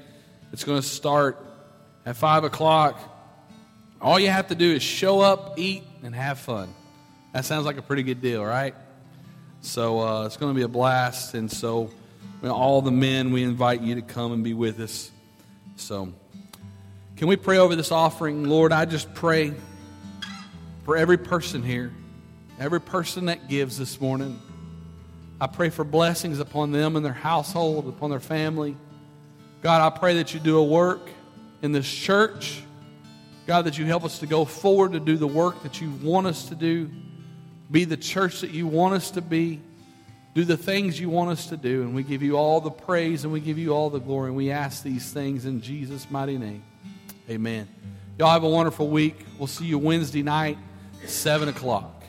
It's 0.54 0.64
going 0.64 0.80
to 0.80 0.86
start 0.86 1.36
at 2.06 2.16
5 2.16 2.44
o'clock. 2.44 2.98
All 4.00 4.18
you 4.18 4.30
have 4.30 4.46
to 4.46 4.54
do 4.54 4.72
is 4.72 4.82
show 4.82 5.20
up, 5.20 5.58
eat, 5.58 5.84
and 6.02 6.14
have 6.14 6.38
fun. 6.38 6.72
That 7.34 7.44
sounds 7.44 7.66
like 7.66 7.76
a 7.76 7.82
pretty 7.82 8.04
good 8.04 8.22
deal, 8.22 8.42
right? 8.42 8.74
So 9.60 10.00
uh, 10.00 10.24
it's 10.24 10.38
going 10.38 10.54
to 10.54 10.56
be 10.56 10.62
a 10.62 10.68
blast. 10.68 11.34
And 11.34 11.52
so, 11.52 11.90
you 12.40 12.48
know, 12.48 12.54
all 12.54 12.80
the 12.80 12.90
men, 12.90 13.32
we 13.32 13.42
invite 13.42 13.82
you 13.82 13.96
to 13.96 14.02
come 14.02 14.32
and 14.32 14.42
be 14.42 14.54
with 14.54 14.80
us. 14.80 15.10
So, 15.76 16.14
can 17.18 17.28
we 17.28 17.36
pray 17.36 17.58
over 17.58 17.76
this 17.76 17.92
offering? 17.92 18.44
Lord, 18.44 18.72
I 18.72 18.86
just 18.86 19.12
pray 19.12 19.52
for 20.86 20.96
every 20.96 21.18
person 21.18 21.62
here, 21.62 21.92
every 22.58 22.80
person 22.80 23.26
that 23.26 23.46
gives 23.46 23.76
this 23.76 24.00
morning. 24.00 24.40
I 25.40 25.46
pray 25.46 25.70
for 25.70 25.84
blessings 25.84 26.38
upon 26.38 26.70
them 26.70 26.96
and 26.96 27.04
their 27.04 27.12
household, 27.12 27.88
upon 27.88 28.10
their 28.10 28.20
family. 28.20 28.76
God, 29.62 29.80
I 29.80 29.96
pray 29.96 30.16
that 30.16 30.34
you 30.34 30.40
do 30.40 30.58
a 30.58 30.64
work 30.64 31.08
in 31.62 31.72
this 31.72 31.90
church. 31.90 32.62
God, 33.46 33.62
that 33.62 33.78
you 33.78 33.86
help 33.86 34.04
us 34.04 34.18
to 34.20 34.26
go 34.26 34.44
forward 34.44 34.92
to 34.92 35.00
do 35.00 35.16
the 35.16 35.26
work 35.26 35.62
that 35.62 35.80
you 35.80 35.90
want 36.02 36.26
us 36.26 36.48
to 36.50 36.54
do, 36.54 36.90
be 37.70 37.84
the 37.84 37.96
church 37.96 38.42
that 38.42 38.50
you 38.50 38.66
want 38.66 38.94
us 38.94 39.10
to 39.12 39.22
be, 39.22 39.60
do 40.34 40.44
the 40.44 40.56
things 40.56 41.00
you 41.00 41.10
want 41.10 41.30
us 41.30 41.46
to 41.46 41.56
do. 41.56 41.82
And 41.82 41.94
we 41.94 42.02
give 42.02 42.22
you 42.22 42.36
all 42.36 42.60
the 42.60 42.70
praise 42.70 43.24
and 43.24 43.32
we 43.32 43.40
give 43.40 43.58
you 43.58 43.72
all 43.72 43.90
the 43.90 43.98
glory. 43.98 44.28
And 44.28 44.36
we 44.36 44.50
ask 44.50 44.82
these 44.82 45.12
things 45.12 45.46
in 45.46 45.60
Jesus' 45.60 46.08
mighty 46.10 46.38
name. 46.38 46.62
Amen. 47.28 47.68
Y'all 48.18 48.30
have 48.30 48.44
a 48.44 48.48
wonderful 48.48 48.88
week. 48.88 49.16
We'll 49.38 49.46
see 49.46 49.64
you 49.64 49.78
Wednesday 49.78 50.22
night, 50.22 50.58
7 51.06 51.48
o'clock. 51.48 51.99